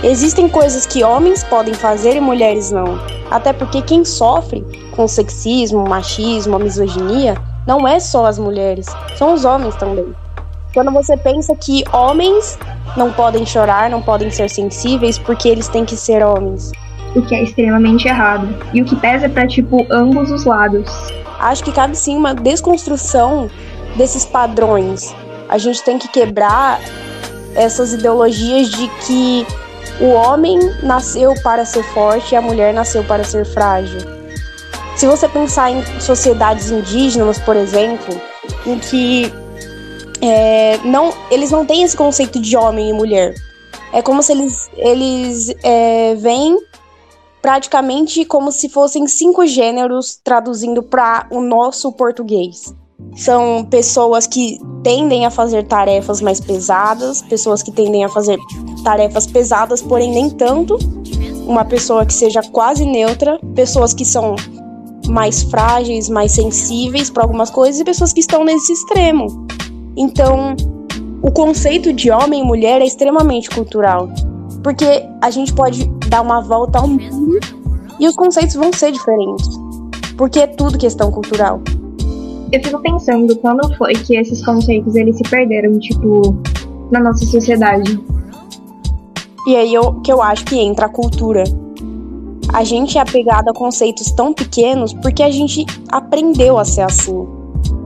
Existem 0.03 0.49
coisas 0.49 0.85
que 0.85 1.03
homens 1.03 1.43
podem 1.45 1.73
fazer 1.75 2.15
e 2.15 2.21
mulheres 2.21 2.71
não. 2.71 3.01
Até 3.31 3.53
porque 3.53 3.81
quem 3.83 4.05
sofre 4.05 4.65
com 4.95 5.09
sexismo, 5.09 5.89
machismo, 5.89 6.59
misoginia 6.59 7.37
não 7.67 7.87
é 7.87 7.99
só 8.01 8.27
as 8.27 8.39
mulheres, 8.39 8.87
são 9.17 9.33
os 9.35 9.45
homens 9.45 9.75
também. 9.77 10.15
Quando 10.75 10.93
você 10.93 11.17
pensa 11.17 11.55
que 11.57 11.85
homens 11.93 12.59
não 12.97 13.13
podem 13.13 13.47
chorar, 13.47 13.89
não 13.89 14.03
podem 14.03 14.31
ser 14.31 14.51
sensíveis 14.51 15.19
porque 15.19 15.49
eles 15.49 15.69
têm 15.69 15.85
que 15.85 15.97
ser 15.97 16.23
homens. 16.23 16.71
O 17.15 17.23
que 17.23 17.35
é 17.35 17.43
extremamente 17.43 18.07
errado. 18.07 18.49
E 18.73 18.83
o 18.83 18.85
que 18.85 18.97
pesa 18.97 19.29
pra, 19.29 19.47
tipo, 19.47 19.87
ambos 19.91 20.31
os 20.31 20.45
lados. 20.45 20.89
Acho 21.39 21.65
que 21.65 21.73
cabe 21.73 21.97
sim 21.97 22.17
uma 22.17 22.35
desconstrução 22.35 23.51
desses 23.97 24.25
padrões. 24.25 25.15
A 25.49 25.59
gente 25.59 25.83
tem 25.83 25.99
que 25.99 26.09
quebrar 26.09 26.81
essas 27.55 27.93
ideologias 27.93 28.71
de 28.71 28.89
que 29.07 29.47
o 30.01 30.11
homem 30.11 30.59
nasceu 30.83 31.35
para 31.43 31.65
ser 31.65 31.83
forte 31.83 32.33
e 32.33 32.37
a 32.37 32.43
mulher 32.43 32.73
nasceu 32.73 33.03
para 33.05 33.25
ser 33.25 33.45
frágil. 33.45 34.01
Se 34.97 35.07
você 35.07 35.29
pensar 35.29 35.71
em 35.71 35.83
sociedades 36.01 36.71
indígenas, 36.71 37.39
por 37.39 37.57
exemplo, 37.57 38.21
em 38.67 38.79
que 38.79 39.33
é, 40.21 40.79
não, 40.85 41.13
eles 41.31 41.51
não 41.51 41.65
têm 41.65 41.83
esse 41.83 41.97
conceito 41.97 42.41
de 42.41 42.57
homem 42.57 42.91
e 42.91 42.93
mulher. 42.93 43.35
É 43.93 44.03
como 44.03 44.23
se 44.23 44.33
eles, 44.33 44.69
eles 44.77 45.55
é, 45.63 46.15
vêm 46.17 46.59
praticamente 47.41 48.25
como 48.25 48.51
se 48.51 48.69
fossem 48.69 49.07
cinco 49.07 49.47
gêneros 49.47 50.19
traduzindo 50.23 50.83
para 50.83 51.27
o 51.31 51.41
nosso 51.41 51.93
português. 51.93 52.75
São 53.17 53.65
pessoas 53.65 54.27
que 54.27 54.59
tendem 54.83 55.25
a 55.25 55.31
fazer 55.31 55.65
tarefas 55.65 56.21
mais 56.21 56.41
pesadas, 56.41 57.23
pessoas 57.23 57.63
que 57.63 57.71
tendem 57.71 58.05
a 58.05 58.09
fazer 58.09 58.39
tarefas 58.83 59.27
pesadas, 59.27 59.81
porém 59.81 60.11
nem 60.11 60.31
tanto. 60.31 60.79
Uma 61.47 61.65
pessoa 61.65 62.05
que 62.05 62.13
seja 62.13 62.43
quase 62.43 62.85
neutra, 62.85 63.39
pessoas 63.55 63.95
que 63.95 64.05
são 64.05 64.37
mais 65.09 65.43
frágeis, 65.45 66.09
mais 66.09 66.33
sensíveis 66.33 67.09
para 67.09 67.23
algumas 67.23 67.51
coisas 67.51 67.81
e 67.81 67.85
pessoas 67.85 68.13
que 68.13 68.21
estão 68.21 68.45
nesse 68.45 68.73
extremo. 68.73 69.47
Então, 69.97 70.55
o 71.23 71.31
conceito 71.31 71.93
de 71.93 72.11
homem 72.11 72.43
e 72.43 72.45
mulher 72.45 72.81
é 72.81 72.87
extremamente 72.87 73.49
cultural, 73.51 74.09
porque 74.63 75.05
a 75.21 75.31
gente 75.31 75.53
pode 75.53 75.91
dar 76.09 76.23
uma 76.23 76.41
volta 76.41 76.79
ao 76.79 76.89
mundo 76.89 77.39
e 77.99 78.09
os 78.09 78.15
conceitos 78.15 78.55
vão 78.55 78.73
ser 78.73 78.93
diferentes, 78.93 79.49
porque 80.17 80.41
é 80.41 80.47
tudo 80.47 80.79
questão 80.79 81.11
cultural. 81.11 81.61
Eu 82.51 82.63
fico 82.65 82.81
pensando 82.81 83.37
quando 83.37 83.77
foi 83.77 83.93
que 83.93 84.17
esses 84.17 84.45
conceitos 84.45 84.95
eles 84.95 85.17
se 85.17 85.23
perderam, 85.25 85.79
tipo, 85.79 86.35
na 86.91 87.01
nossa 87.01 87.27
sociedade. 87.27 88.01
E 89.47 89.57
aí 89.57 89.75
eu, 89.75 89.95
que 90.01 90.11
eu 90.11 90.23
acho 90.23 90.45
que 90.47 90.59
entra 90.59 90.87
a 90.87 90.89
cultura. 90.89 91.45
A 92.53 92.65
gente 92.65 92.97
é 92.97 93.01
apegado 93.03 93.51
a 93.51 93.53
conceitos 93.53 94.11
tão 94.13 94.33
pequenos 94.33 94.95
porque 94.95 95.23
a 95.23 95.31
gente 95.31 95.67
aprendeu 95.91 96.59
a 96.59 96.65
ser 96.65 96.83
assim. 96.83 97.27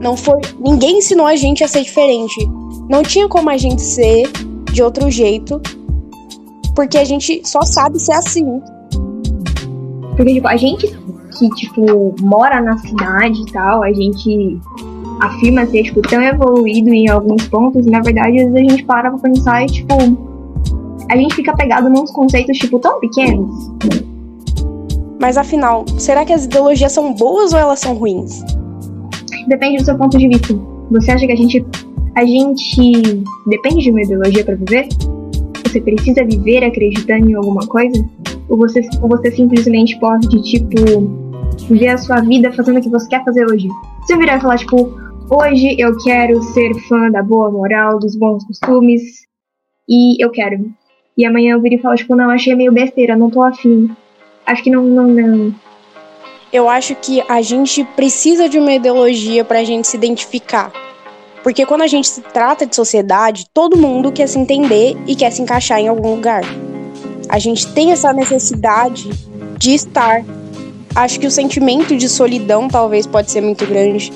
Não 0.00 0.16
foi. 0.16 0.40
Ninguém 0.61 0.98
ensinou 0.98 1.26
a 1.26 1.35
gente 1.35 1.64
a 1.64 1.68
ser 1.68 1.82
diferente. 1.82 2.48
Não 2.88 3.02
tinha 3.02 3.28
como 3.28 3.50
a 3.50 3.56
gente 3.56 3.82
ser 3.82 4.30
de 4.72 4.82
outro 4.82 5.11
jeito. 5.11 5.61
Porque 6.74 6.98
a 6.98 7.04
gente 7.04 7.42
só 7.44 7.62
sabe 7.62 7.98
ser 7.98 8.12
assim. 8.12 8.61
Porque, 10.16 10.35
tipo, 10.35 10.48
a 10.48 10.56
gente 10.56 10.87
que, 11.38 11.48
tipo, 11.50 12.14
mora 12.20 12.61
na 12.61 12.76
cidade 12.78 13.40
e 13.40 13.52
tal, 13.52 13.82
a 13.82 13.92
gente 13.92 14.58
afirma 15.20 15.66
ser, 15.66 15.85
tipo, 15.85 16.02
tão 16.02 16.22
evoluído 16.22 16.92
em 16.92 17.08
alguns 17.08 17.46
pontos, 17.48 17.87
e 17.87 17.90
na 17.90 18.00
verdade, 18.00 18.40
às 18.40 18.52
vezes 18.52 18.54
a 18.54 18.70
gente 18.70 18.85
para 18.85 19.11
pra 19.11 19.18
pensar 19.18 19.64
e, 19.64 19.66
tipo, 19.66 19.94
a 21.11 21.16
gente 21.16 21.35
fica 21.35 21.54
pegado 21.54 21.88
nos 21.88 22.11
conceitos, 22.11 22.58
tipo, 22.58 22.78
tão 22.78 23.00
pequenos. 23.00 23.70
Mas 25.20 25.37
afinal, 25.37 25.85
será 25.98 26.24
que 26.24 26.32
as 26.32 26.44
ideologias 26.46 26.92
são 26.92 27.14
boas 27.14 27.52
ou 27.52 27.58
elas 27.58 27.78
são 27.78 27.94
ruins? 27.94 28.42
Depende 29.46 29.78
do 29.78 29.85
seu 29.85 29.96
ponto 29.96 30.18
de 30.18 30.28
vista. 30.28 30.54
Você 30.90 31.11
acha 31.11 31.26
que 31.26 31.32
a 31.32 31.37
gente. 31.37 31.64
A 32.14 32.24
gente 32.26 33.24
depende 33.46 33.85
de 33.85 33.90
uma 33.90 34.02
ideologia 34.02 34.44
para 34.44 34.56
viver? 34.56 34.88
Você 35.64 35.81
precisa 35.81 36.25
viver 36.25 36.64
acreditando 36.64 37.31
em 37.31 37.35
alguma 37.35 37.66
coisa? 37.66 38.05
Ou 38.48 38.57
você, 38.57 38.81
ou 39.01 39.09
você 39.09 39.31
simplesmente 39.31 39.98
pode, 39.98 40.29
tipo, 40.42 40.77
viver 41.68 41.88
a 41.88 41.98
sua 41.98 42.20
vida 42.20 42.53
fazendo 42.53 42.79
o 42.79 42.83
que 42.83 42.90
você 42.90 43.09
quer 43.09 43.25
fazer 43.25 43.46
hoje? 43.46 43.68
Você 44.03 44.16
virar 44.16 44.38
e 44.38 44.40
falar, 44.40 44.59
tipo, 44.59 44.92
hoje 45.31 45.77
eu 45.79 45.96
quero 45.98 46.42
ser 46.42 46.75
fã 46.88 47.11
da 47.11 47.22
boa 47.22 47.51
moral, 47.51 47.98
dos 47.98 48.16
bons 48.16 48.44
costumes, 48.44 49.03
e 49.88 50.22
eu 50.22 50.31
quero. 50.31 50.70
E 51.16 51.25
amanhã 51.25 51.55
eu 51.55 51.61
vir 51.61 51.75
e 51.75 51.79
falar, 51.79 51.96
tipo, 51.96 52.14
não, 52.14 52.31
achei 52.31 52.55
meio 52.55 52.72
besteira, 52.72 53.16
não 53.16 53.31
tô 53.31 53.42
afim. 53.42 53.90
Acho 54.46 54.62
que 54.62 54.70
não, 54.70 54.83
não, 54.83 55.09
não 55.09 55.55
eu 56.53 56.68
acho 56.68 56.94
que 56.96 57.22
a 57.29 57.40
gente 57.40 57.83
precisa 57.83 58.46
de 58.46 58.59
uma 58.59 58.75
ideologia 58.75 59.42
para 59.42 59.61
a 59.61 59.64
gente 59.64 59.88
se 59.88 59.96
identificar. 59.96 60.70
Porque 61.42 61.66
quando 61.66 61.83
a 61.83 61.87
gente 61.87 62.09
se 62.09 62.20
trata 62.20 62.64
de 62.64 62.74
sociedade, 62.76 63.46
todo 63.52 63.76
mundo 63.76 64.12
quer 64.12 64.28
se 64.28 64.38
entender 64.38 64.96
e 65.07 65.16
quer 65.16 65.31
se 65.31 65.42
encaixar 65.42 65.81
em 65.81 65.88
algum 65.88 66.14
lugar. 66.14 66.42
A 67.28 67.38
gente 67.38 67.66
tem 67.72 67.92
essa 67.92 68.12
necessidade 68.12 69.11
de 69.59 69.74
estar. 69.74 70.24
Acho 70.94 71.18
que 71.18 71.26
o 71.26 71.31
sentimento 71.31 71.96
de 71.96 72.09
solidão 72.09 72.68
talvez 72.68 73.07
pode 73.07 73.31
ser 73.31 73.40
muito 73.40 73.66
grande. 73.66 74.12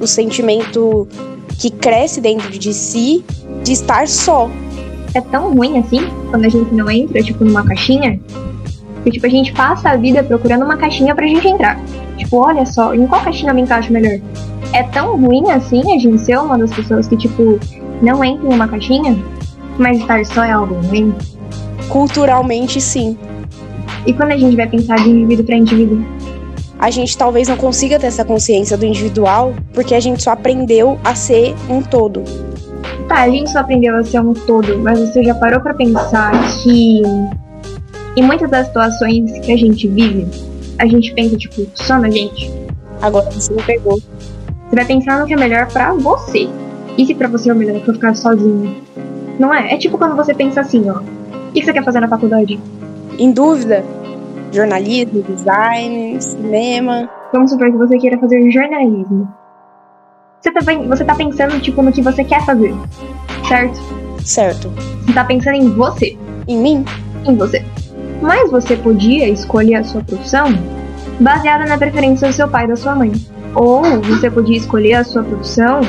O 0.00 0.06
sentimento 0.06 1.06
que 1.58 1.70
cresce 1.70 2.20
dentro 2.20 2.50
de 2.50 2.72
si 2.72 3.24
de 3.62 3.72
estar 3.72 4.08
só. 4.08 4.50
É 5.14 5.20
tão 5.20 5.54
ruim 5.54 5.78
assim 5.78 6.08
quando 6.30 6.44
a 6.44 6.48
gente 6.48 6.74
não 6.74 6.90
entra, 6.90 7.22
tipo, 7.22 7.44
numa 7.44 7.64
caixinha, 7.64 8.20
porque, 9.04 9.10
tipo, 9.10 9.26
a 9.26 9.28
gente 9.28 9.52
passa 9.52 9.90
a 9.90 9.96
vida 9.96 10.22
procurando 10.24 10.64
uma 10.64 10.78
caixinha 10.78 11.14
pra 11.14 11.26
gente 11.26 11.46
entrar. 11.46 11.78
Tipo, 12.16 12.38
olha 12.38 12.64
só, 12.64 12.94
em 12.94 13.06
qual 13.06 13.20
caixinha 13.20 13.50
eu 13.50 13.54
me 13.54 13.60
encaixo 13.60 13.92
melhor? 13.92 14.18
É 14.72 14.82
tão 14.84 15.20
ruim 15.20 15.50
assim 15.50 15.94
a 15.94 15.98
gente 15.98 16.18
ser 16.22 16.38
uma 16.38 16.56
das 16.56 16.72
pessoas 16.72 17.06
que, 17.06 17.14
tipo, 17.14 17.60
não 18.00 18.24
entra 18.24 18.48
em 18.48 18.54
uma 18.54 18.66
caixinha, 18.66 19.22
mas 19.78 19.98
estar 19.98 20.24
só 20.24 20.42
é 20.42 20.52
algo 20.52 20.76
ruim? 20.86 21.14
Culturalmente, 21.90 22.80
sim. 22.80 23.18
E 24.06 24.14
quando 24.14 24.32
a 24.32 24.38
gente 24.38 24.56
vai 24.56 24.66
pensar 24.66 24.96
de 24.96 25.10
indivíduo 25.10 25.44
para 25.44 25.56
indivíduo? 25.56 26.02
A 26.78 26.90
gente 26.90 27.16
talvez 27.16 27.46
não 27.46 27.58
consiga 27.58 27.98
ter 27.98 28.06
essa 28.06 28.24
consciência 28.24 28.74
do 28.74 28.86
individual 28.86 29.54
porque 29.74 29.94
a 29.94 30.00
gente 30.00 30.22
só 30.22 30.30
aprendeu 30.30 30.98
a 31.04 31.14
ser 31.14 31.54
um 31.68 31.82
todo. 31.82 32.22
Tá, 33.06 33.24
a 33.24 33.28
gente 33.28 33.50
só 33.50 33.58
aprendeu 33.58 33.94
a 33.96 34.02
ser 34.02 34.20
um 34.20 34.32
todo, 34.32 34.78
mas 34.78 34.98
você 34.98 35.22
já 35.22 35.34
parou 35.34 35.60
para 35.60 35.74
pensar 35.74 36.32
que 36.62 37.02
em 38.16 38.22
muitas 38.22 38.50
das 38.50 38.66
situações 38.66 39.32
que 39.40 39.52
a 39.52 39.56
gente 39.56 39.88
vive, 39.88 40.26
a 40.78 40.86
gente 40.86 41.12
pensa, 41.14 41.36
tipo, 41.36 41.66
só 41.74 41.98
na 41.98 42.10
gente. 42.10 42.50
Agora 43.02 43.30
você 43.30 43.52
me 43.52 43.62
pegou. 43.62 43.98
Você 43.98 44.76
vai 44.76 44.84
pensar 44.84 45.20
no 45.20 45.26
que 45.26 45.34
é 45.34 45.36
melhor 45.36 45.66
para 45.66 45.92
você. 45.94 46.48
E 46.96 47.06
se 47.06 47.14
pra 47.14 47.28
você 47.28 47.50
é 47.50 47.52
o 47.52 47.56
melhor 47.56 47.80
pra 47.80 47.94
ficar 47.94 48.14
sozinho? 48.14 48.82
Não 49.38 49.52
é? 49.52 49.74
É 49.74 49.76
tipo 49.76 49.98
quando 49.98 50.16
você 50.16 50.32
pensa 50.32 50.60
assim, 50.60 50.88
ó. 50.88 51.00
O 51.00 51.52
que 51.52 51.64
você 51.64 51.72
quer 51.72 51.84
fazer 51.84 52.00
na 52.00 52.08
faculdade? 52.08 52.58
Em 53.18 53.32
dúvida? 53.32 53.84
Jornalismo, 54.52 55.22
design, 55.22 56.20
cinema. 56.20 57.08
Vamos 57.32 57.50
supor 57.50 57.70
que 57.70 57.76
você 57.76 57.98
queira 57.98 58.18
fazer 58.18 58.50
jornalismo. 58.50 59.28
Você 60.40 60.52
tá, 60.52 60.60
você 60.60 61.04
tá 61.04 61.14
pensando, 61.14 61.60
tipo, 61.60 61.82
no 61.82 61.90
que 61.90 62.02
você 62.02 62.22
quer 62.22 62.44
fazer, 62.44 62.74
certo? 63.48 63.80
Certo. 64.22 64.68
Você 65.04 65.12
tá 65.12 65.24
pensando 65.24 65.56
em 65.56 65.70
você. 65.70 66.16
Em 66.46 66.58
mim? 66.58 66.84
Em 67.26 67.34
você. 67.34 67.64
Mas 68.20 68.50
você 68.50 68.76
podia 68.76 69.28
escolher 69.28 69.76
a 69.76 69.84
sua 69.84 70.02
profissão 70.02 70.46
baseada 71.20 71.66
na 71.66 71.78
preferência 71.78 72.28
do 72.28 72.34
seu 72.34 72.48
pai 72.48 72.64
e 72.64 72.68
da 72.68 72.76
sua 72.76 72.94
mãe. 72.94 73.12
Ou 73.54 73.82
você 74.02 74.30
podia 74.30 74.56
escolher 74.56 74.94
a 74.94 75.04
sua 75.04 75.22
profissão 75.22 75.80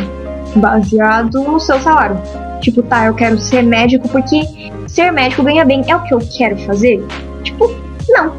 baseado 0.56 1.42
no 1.42 1.60
seu 1.60 1.80
salário. 1.80 2.18
Tipo, 2.62 2.84
tá, 2.84 3.08
eu 3.08 3.14
quero 3.14 3.38
ser 3.38 3.62
médico 3.62 4.08
porque 4.10 4.42
ser 4.88 5.12
médico 5.12 5.44
ganha 5.44 5.66
bem. 5.66 5.84
É 5.88 5.96
o 5.96 6.04
que 6.04 6.14
eu 6.14 6.20
quero 6.20 6.58
fazer? 6.60 7.04
Tipo, 7.44 7.72
não. 8.10 8.34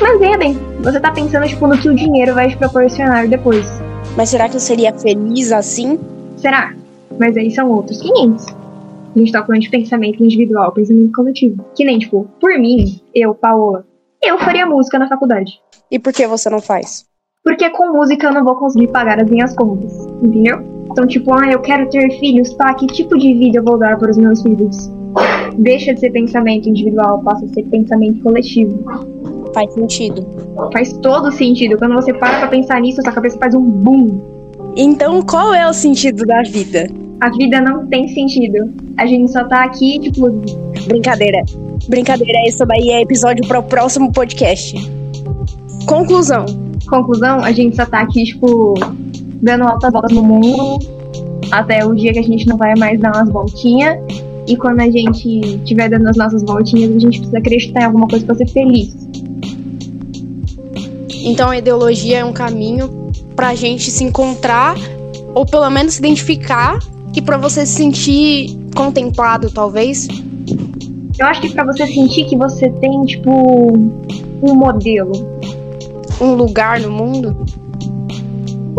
Mas 0.00 0.18
ganha 0.18 0.38
bem. 0.38 0.58
Você 0.80 0.98
tá 0.98 1.10
pensando, 1.10 1.46
tipo, 1.46 1.66
no 1.66 1.76
que 1.76 1.88
o 1.88 1.94
dinheiro 1.94 2.34
vai 2.34 2.48
te 2.48 2.56
proporcionar 2.56 3.28
depois. 3.28 3.66
Mas 4.16 4.30
será 4.30 4.48
que 4.48 4.56
eu 4.56 4.60
seria 4.60 4.92
feliz 4.92 5.52
assim? 5.52 5.98
Será? 6.36 6.72
Mas 7.18 7.36
aí 7.36 7.50
são 7.50 7.70
outros 7.70 8.00
500. 8.00 8.59
A 9.14 9.18
gente 9.18 9.32
tá 9.32 9.44
falando 9.44 9.62
de 9.62 9.70
pensamento 9.70 10.22
individual, 10.22 10.72
pensamento 10.72 11.12
coletivo. 11.12 11.64
Que 11.74 11.84
nem, 11.84 11.98
tipo, 11.98 12.28
por 12.40 12.56
mim, 12.58 13.00
eu, 13.14 13.34
Paola, 13.34 13.84
eu 14.22 14.38
faria 14.38 14.66
música 14.66 14.98
na 14.98 15.08
faculdade. 15.08 15.60
E 15.90 15.98
por 15.98 16.12
que 16.12 16.26
você 16.26 16.48
não 16.48 16.60
faz? 16.60 17.04
Porque 17.42 17.68
com 17.70 17.92
música 17.92 18.26
eu 18.26 18.32
não 18.32 18.44
vou 18.44 18.54
conseguir 18.56 18.88
pagar 18.88 19.20
as 19.20 19.28
minhas 19.28 19.54
contas, 19.56 19.92
entendeu? 20.22 20.62
Então, 20.90 21.06
tipo, 21.06 21.32
ah, 21.32 21.50
eu 21.50 21.60
quero 21.60 21.88
ter 21.88 22.10
filhos, 22.18 22.54
tá? 22.54 22.74
Que 22.74 22.86
tipo 22.86 23.16
de 23.16 23.32
vida 23.34 23.58
eu 23.58 23.64
vou 23.64 23.78
dar 23.78 23.98
para 23.98 24.10
os 24.10 24.18
meus 24.18 24.42
filhos? 24.42 24.90
Deixa 25.58 25.94
de 25.94 26.00
ser 26.00 26.10
pensamento 26.10 26.68
individual, 26.68 27.22
passa 27.22 27.44
a 27.44 27.48
ser 27.48 27.64
pensamento 27.64 28.22
coletivo. 28.22 28.84
Faz 29.54 29.72
sentido. 29.72 30.26
Faz 30.72 30.92
todo 30.94 31.32
sentido. 31.32 31.76
Quando 31.78 31.94
você 31.94 32.12
para 32.12 32.38
pra 32.40 32.48
pensar 32.48 32.80
nisso, 32.80 33.02
sua 33.02 33.12
cabeça 33.12 33.38
faz 33.38 33.54
um 33.54 33.62
boom. 33.62 34.39
Então, 34.76 35.22
qual 35.22 35.52
é 35.52 35.68
o 35.68 35.72
sentido 35.72 36.24
da 36.24 36.42
vida? 36.42 36.86
A 37.20 37.30
vida 37.30 37.60
não 37.60 37.86
tem 37.86 38.08
sentido. 38.08 38.72
A 38.96 39.06
gente 39.06 39.30
só 39.30 39.44
tá 39.44 39.64
aqui, 39.64 39.98
tipo. 39.98 40.30
Brincadeira. 40.86 41.44
Brincadeira, 41.88 42.38
isso 42.46 42.64
daí 42.64 42.90
é 42.90 43.02
episódio 43.02 43.46
para 43.46 43.58
o 43.58 43.62
próximo 43.62 44.12
podcast. 44.12 44.74
Conclusão. 45.86 46.46
Conclusão, 46.88 47.40
a 47.40 47.52
gente 47.52 47.76
só 47.76 47.84
tá 47.84 48.00
aqui, 48.00 48.24
tipo, 48.24 48.74
dando 49.42 49.64
altas 49.64 49.92
voltas 49.92 50.12
no 50.12 50.22
mundo. 50.22 50.78
Até 51.50 51.84
o 51.84 51.94
dia 51.94 52.12
que 52.12 52.18
a 52.20 52.22
gente 52.22 52.46
não 52.46 52.56
vai 52.56 52.74
mais 52.76 52.98
dar 53.00 53.14
umas 53.14 53.28
voltinhas. 53.28 53.98
E 54.46 54.56
quando 54.56 54.80
a 54.80 54.90
gente 54.90 55.40
estiver 55.40 55.88
dando 55.88 56.08
as 56.08 56.16
nossas 56.16 56.42
voltinhas, 56.42 56.96
a 56.96 56.98
gente 56.98 57.18
precisa 57.18 57.38
acreditar 57.38 57.82
em 57.82 57.84
alguma 57.84 58.06
coisa 58.06 58.24
pra 58.24 58.34
ser 58.34 58.48
feliz. 58.48 58.94
Então 61.24 61.50
a 61.50 61.58
ideologia 61.58 62.18
é 62.18 62.24
um 62.24 62.32
caminho 62.32 62.99
pra 63.40 63.54
gente 63.54 63.90
se 63.90 64.04
encontrar, 64.04 64.76
ou 65.34 65.46
pelo 65.46 65.70
menos 65.70 65.94
se 65.94 66.00
identificar 66.00 66.78
e 67.16 67.22
para 67.22 67.38
você 67.38 67.64
se 67.64 67.72
sentir 67.72 68.54
contemplado, 68.76 69.50
talvez? 69.50 70.06
Eu 71.18 71.24
acho 71.24 71.40
que 71.40 71.54
para 71.54 71.64
você 71.64 71.86
sentir 71.86 72.26
que 72.26 72.36
você 72.36 72.68
tem, 72.68 73.02
tipo, 73.06 73.30
um 74.42 74.54
modelo. 74.54 75.12
Um 76.20 76.34
lugar 76.34 76.80
no 76.80 76.90
mundo? 76.90 77.46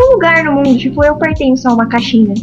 Um 0.00 0.12
lugar 0.12 0.44
no 0.44 0.52
mundo, 0.52 0.78
tipo, 0.78 1.04
eu 1.04 1.16
pertenço 1.16 1.68
a 1.68 1.74
uma 1.74 1.86
caixinha. 1.86 2.34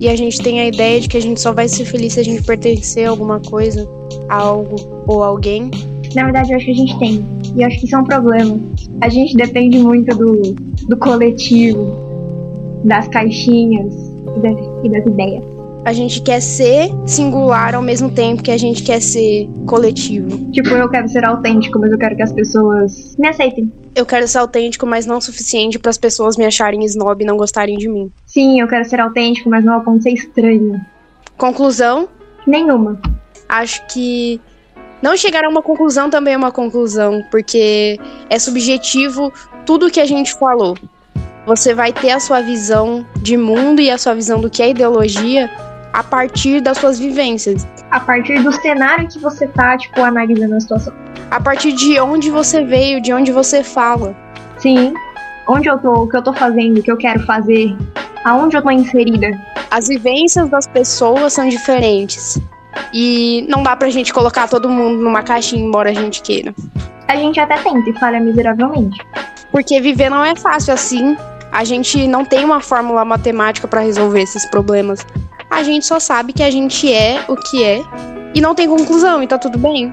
E 0.00 0.08
a 0.08 0.16
gente 0.16 0.42
tem 0.42 0.58
a 0.58 0.66
ideia 0.66 1.00
de 1.00 1.08
que 1.08 1.18
a 1.18 1.22
gente 1.22 1.40
só 1.40 1.52
vai 1.52 1.68
ser 1.68 1.84
feliz 1.84 2.14
se 2.14 2.20
a 2.20 2.24
gente 2.24 2.42
pertencer 2.42 3.06
a 3.06 3.10
alguma 3.10 3.38
coisa, 3.38 3.88
a 4.28 4.34
algo 4.34 4.74
ou 5.06 5.22
alguém. 5.22 5.70
Na 6.16 6.24
verdade, 6.24 6.50
eu 6.50 6.56
acho 6.56 6.66
que 6.66 6.72
a 6.72 6.74
gente 6.74 6.98
tem. 6.98 7.24
E 7.54 7.62
eu 7.62 7.66
acho 7.68 7.78
que 7.78 7.86
isso 7.86 7.94
é 7.94 7.98
um 7.98 8.04
problema. 8.04 8.58
A 9.00 9.08
gente 9.08 9.36
depende 9.36 9.78
muito 9.78 10.16
do, 10.16 10.69
do 10.90 10.96
coletivo, 10.96 12.82
das 12.84 13.06
caixinhas 13.08 13.94
e 14.36 14.40
das, 14.40 14.84
e 14.84 14.88
das 14.88 15.06
ideias. 15.06 15.44
A 15.84 15.92
gente 15.92 16.20
quer 16.20 16.40
ser 16.42 16.90
singular 17.06 17.74
ao 17.74 17.80
mesmo 17.80 18.10
tempo 18.10 18.42
que 18.42 18.50
a 18.50 18.58
gente 18.58 18.82
quer 18.82 19.00
ser 19.00 19.48
coletivo. 19.66 20.50
Tipo, 20.50 20.70
eu 20.70 20.90
quero 20.90 21.08
ser 21.08 21.24
autêntico, 21.24 21.78
mas 21.78 21.92
eu 21.92 21.96
quero 21.96 22.16
que 22.16 22.22
as 22.22 22.32
pessoas 22.32 23.16
me 23.16 23.28
aceitem. 23.28 23.72
Eu 23.94 24.04
quero 24.04 24.26
ser 24.26 24.38
autêntico, 24.38 24.84
mas 24.84 25.06
não 25.06 25.18
o 25.18 25.20
suficiente 25.22 25.78
para 25.78 25.90
as 25.90 25.96
pessoas 25.96 26.36
me 26.36 26.44
acharem 26.44 26.84
snob 26.84 27.22
e 27.22 27.26
não 27.26 27.36
gostarem 27.36 27.78
de 27.78 27.88
mim. 27.88 28.10
Sim, 28.26 28.60
eu 28.60 28.68
quero 28.68 28.84
ser 28.84 29.00
autêntico, 29.00 29.48
mas 29.48 29.64
não 29.64 29.74
ao 29.74 29.80
ponto 29.82 29.98
de 29.98 30.02
ser 30.02 30.12
estranho. 30.12 30.80
Conclusão? 31.38 32.08
Nenhuma. 32.46 33.00
Acho 33.48 33.86
que 33.86 34.40
não 35.02 35.16
chegar 35.16 35.44
a 35.44 35.48
uma 35.48 35.62
conclusão 35.62 36.10
também 36.10 36.34
é 36.34 36.36
uma 36.36 36.52
conclusão, 36.52 37.24
porque 37.30 37.98
é 38.28 38.38
subjetivo 38.38 39.32
tudo 39.64 39.90
que 39.90 40.00
a 40.00 40.06
gente 40.06 40.34
falou. 40.34 40.76
Você 41.46 41.74
vai 41.74 41.92
ter 41.92 42.10
a 42.10 42.20
sua 42.20 42.42
visão 42.42 43.06
de 43.16 43.36
mundo 43.36 43.80
e 43.80 43.90
a 43.90 43.96
sua 43.96 44.14
visão 44.14 44.40
do 44.40 44.50
que 44.50 44.62
é 44.62 44.70
ideologia 44.70 45.50
a 45.92 46.04
partir 46.04 46.60
das 46.60 46.78
suas 46.78 46.98
vivências. 46.98 47.66
A 47.90 47.98
partir 47.98 48.42
do 48.42 48.52
cenário 48.52 49.08
que 49.08 49.18
você 49.18 49.48
tá, 49.48 49.76
tipo, 49.76 50.00
analisando 50.02 50.54
a 50.54 50.60
situação. 50.60 50.94
A 51.30 51.40
partir 51.40 51.72
de 51.72 51.98
onde 51.98 52.30
você 52.30 52.64
veio, 52.64 53.00
de 53.00 53.12
onde 53.12 53.32
você 53.32 53.64
fala. 53.64 54.14
Sim. 54.58 54.94
Onde 55.48 55.68
eu 55.68 55.78
tô, 55.78 56.02
o 56.02 56.08
que 56.08 56.16
eu 56.16 56.22
tô 56.22 56.32
fazendo, 56.32 56.78
o 56.78 56.82
que 56.82 56.92
eu 56.92 56.96
quero 56.96 57.20
fazer, 57.24 57.74
aonde 58.24 58.56
eu 58.56 58.62
tô 58.62 58.70
inserida. 58.70 59.28
As 59.70 59.88
vivências 59.88 60.48
das 60.50 60.66
pessoas 60.66 61.32
são 61.32 61.48
diferentes. 61.48 62.40
E 62.92 63.46
não 63.48 63.62
dá 63.62 63.76
pra 63.76 63.88
gente 63.90 64.12
colocar 64.12 64.48
todo 64.48 64.68
mundo 64.68 65.02
numa 65.02 65.22
caixinha, 65.22 65.64
embora 65.64 65.90
a 65.90 65.94
gente 65.94 66.22
queira. 66.22 66.54
A 67.08 67.16
gente 67.16 67.38
até 67.40 67.56
tenta 67.56 67.90
e 67.90 67.98
falha 67.98 68.20
miseravelmente. 68.20 68.98
Porque 69.50 69.80
viver 69.80 70.08
não 70.08 70.24
é 70.24 70.34
fácil 70.34 70.74
assim. 70.74 71.16
A 71.50 71.64
gente 71.64 72.06
não 72.06 72.24
tem 72.24 72.44
uma 72.44 72.60
fórmula 72.60 73.04
matemática 73.04 73.66
para 73.66 73.80
resolver 73.80 74.22
esses 74.22 74.46
problemas. 74.46 75.04
A 75.50 75.62
gente 75.64 75.84
só 75.84 75.98
sabe 75.98 76.32
que 76.32 76.42
a 76.42 76.50
gente 76.50 76.92
é 76.92 77.24
o 77.28 77.34
que 77.34 77.64
é 77.64 77.82
e 78.34 78.40
não 78.40 78.54
tem 78.54 78.68
conclusão, 78.68 79.22
e 79.22 79.26
tá 79.26 79.36
tudo 79.36 79.58
bem. 79.58 79.92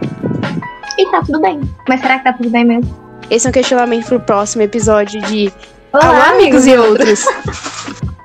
E 0.97 1.11
tá 1.11 1.21
tudo 1.21 1.41
bem. 1.41 1.59
Mas 1.89 2.01
será 2.01 2.19
que 2.19 2.23
tá 2.25 2.33
tudo 2.33 2.49
bem 2.49 2.63
mesmo? 2.63 2.95
Esse 3.29 3.47
é 3.47 3.49
um 3.49 3.53
questionamento 3.53 4.05
pro 4.05 4.19
próximo 4.19 4.61
episódio 4.61 5.19
de 5.23 5.51
Olá, 5.91 6.05
Alô, 6.05 6.35
amigos 6.35 6.67
e 6.67 6.77
outros. 6.77 7.25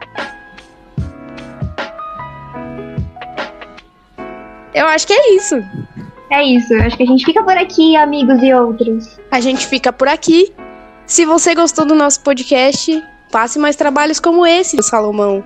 Eu 4.75 4.87
acho 4.87 5.07
que 5.07 5.13
é 5.13 5.35
isso. 5.35 5.57
É 6.31 6.43
isso. 6.43 6.75
Acho 6.75 6.97
que 6.97 7.03
a 7.03 7.07
gente 7.07 7.25
fica 7.25 7.43
por 7.43 7.57
aqui, 7.57 7.95
amigos 7.97 8.43
e 8.43 8.53
outros. 8.55 9.19
A 9.31 9.41
gente 9.41 9.67
fica 9.67 9.93
por 9.93 10.09
aqui. 10.09 10.53
Se 11.05 11.25
você 11.27 11.55
gostou 11.55 11.85
do 11.85 11.95
nosso 11.95 12.21
podcast, 12.23 13.03
passe 13.31 13.59
mais 13.59 13.77
trabalhos 13.77 14.19
como 14.19 14.47
esse, 14.47 14.83
Salomão. 14.83 15.45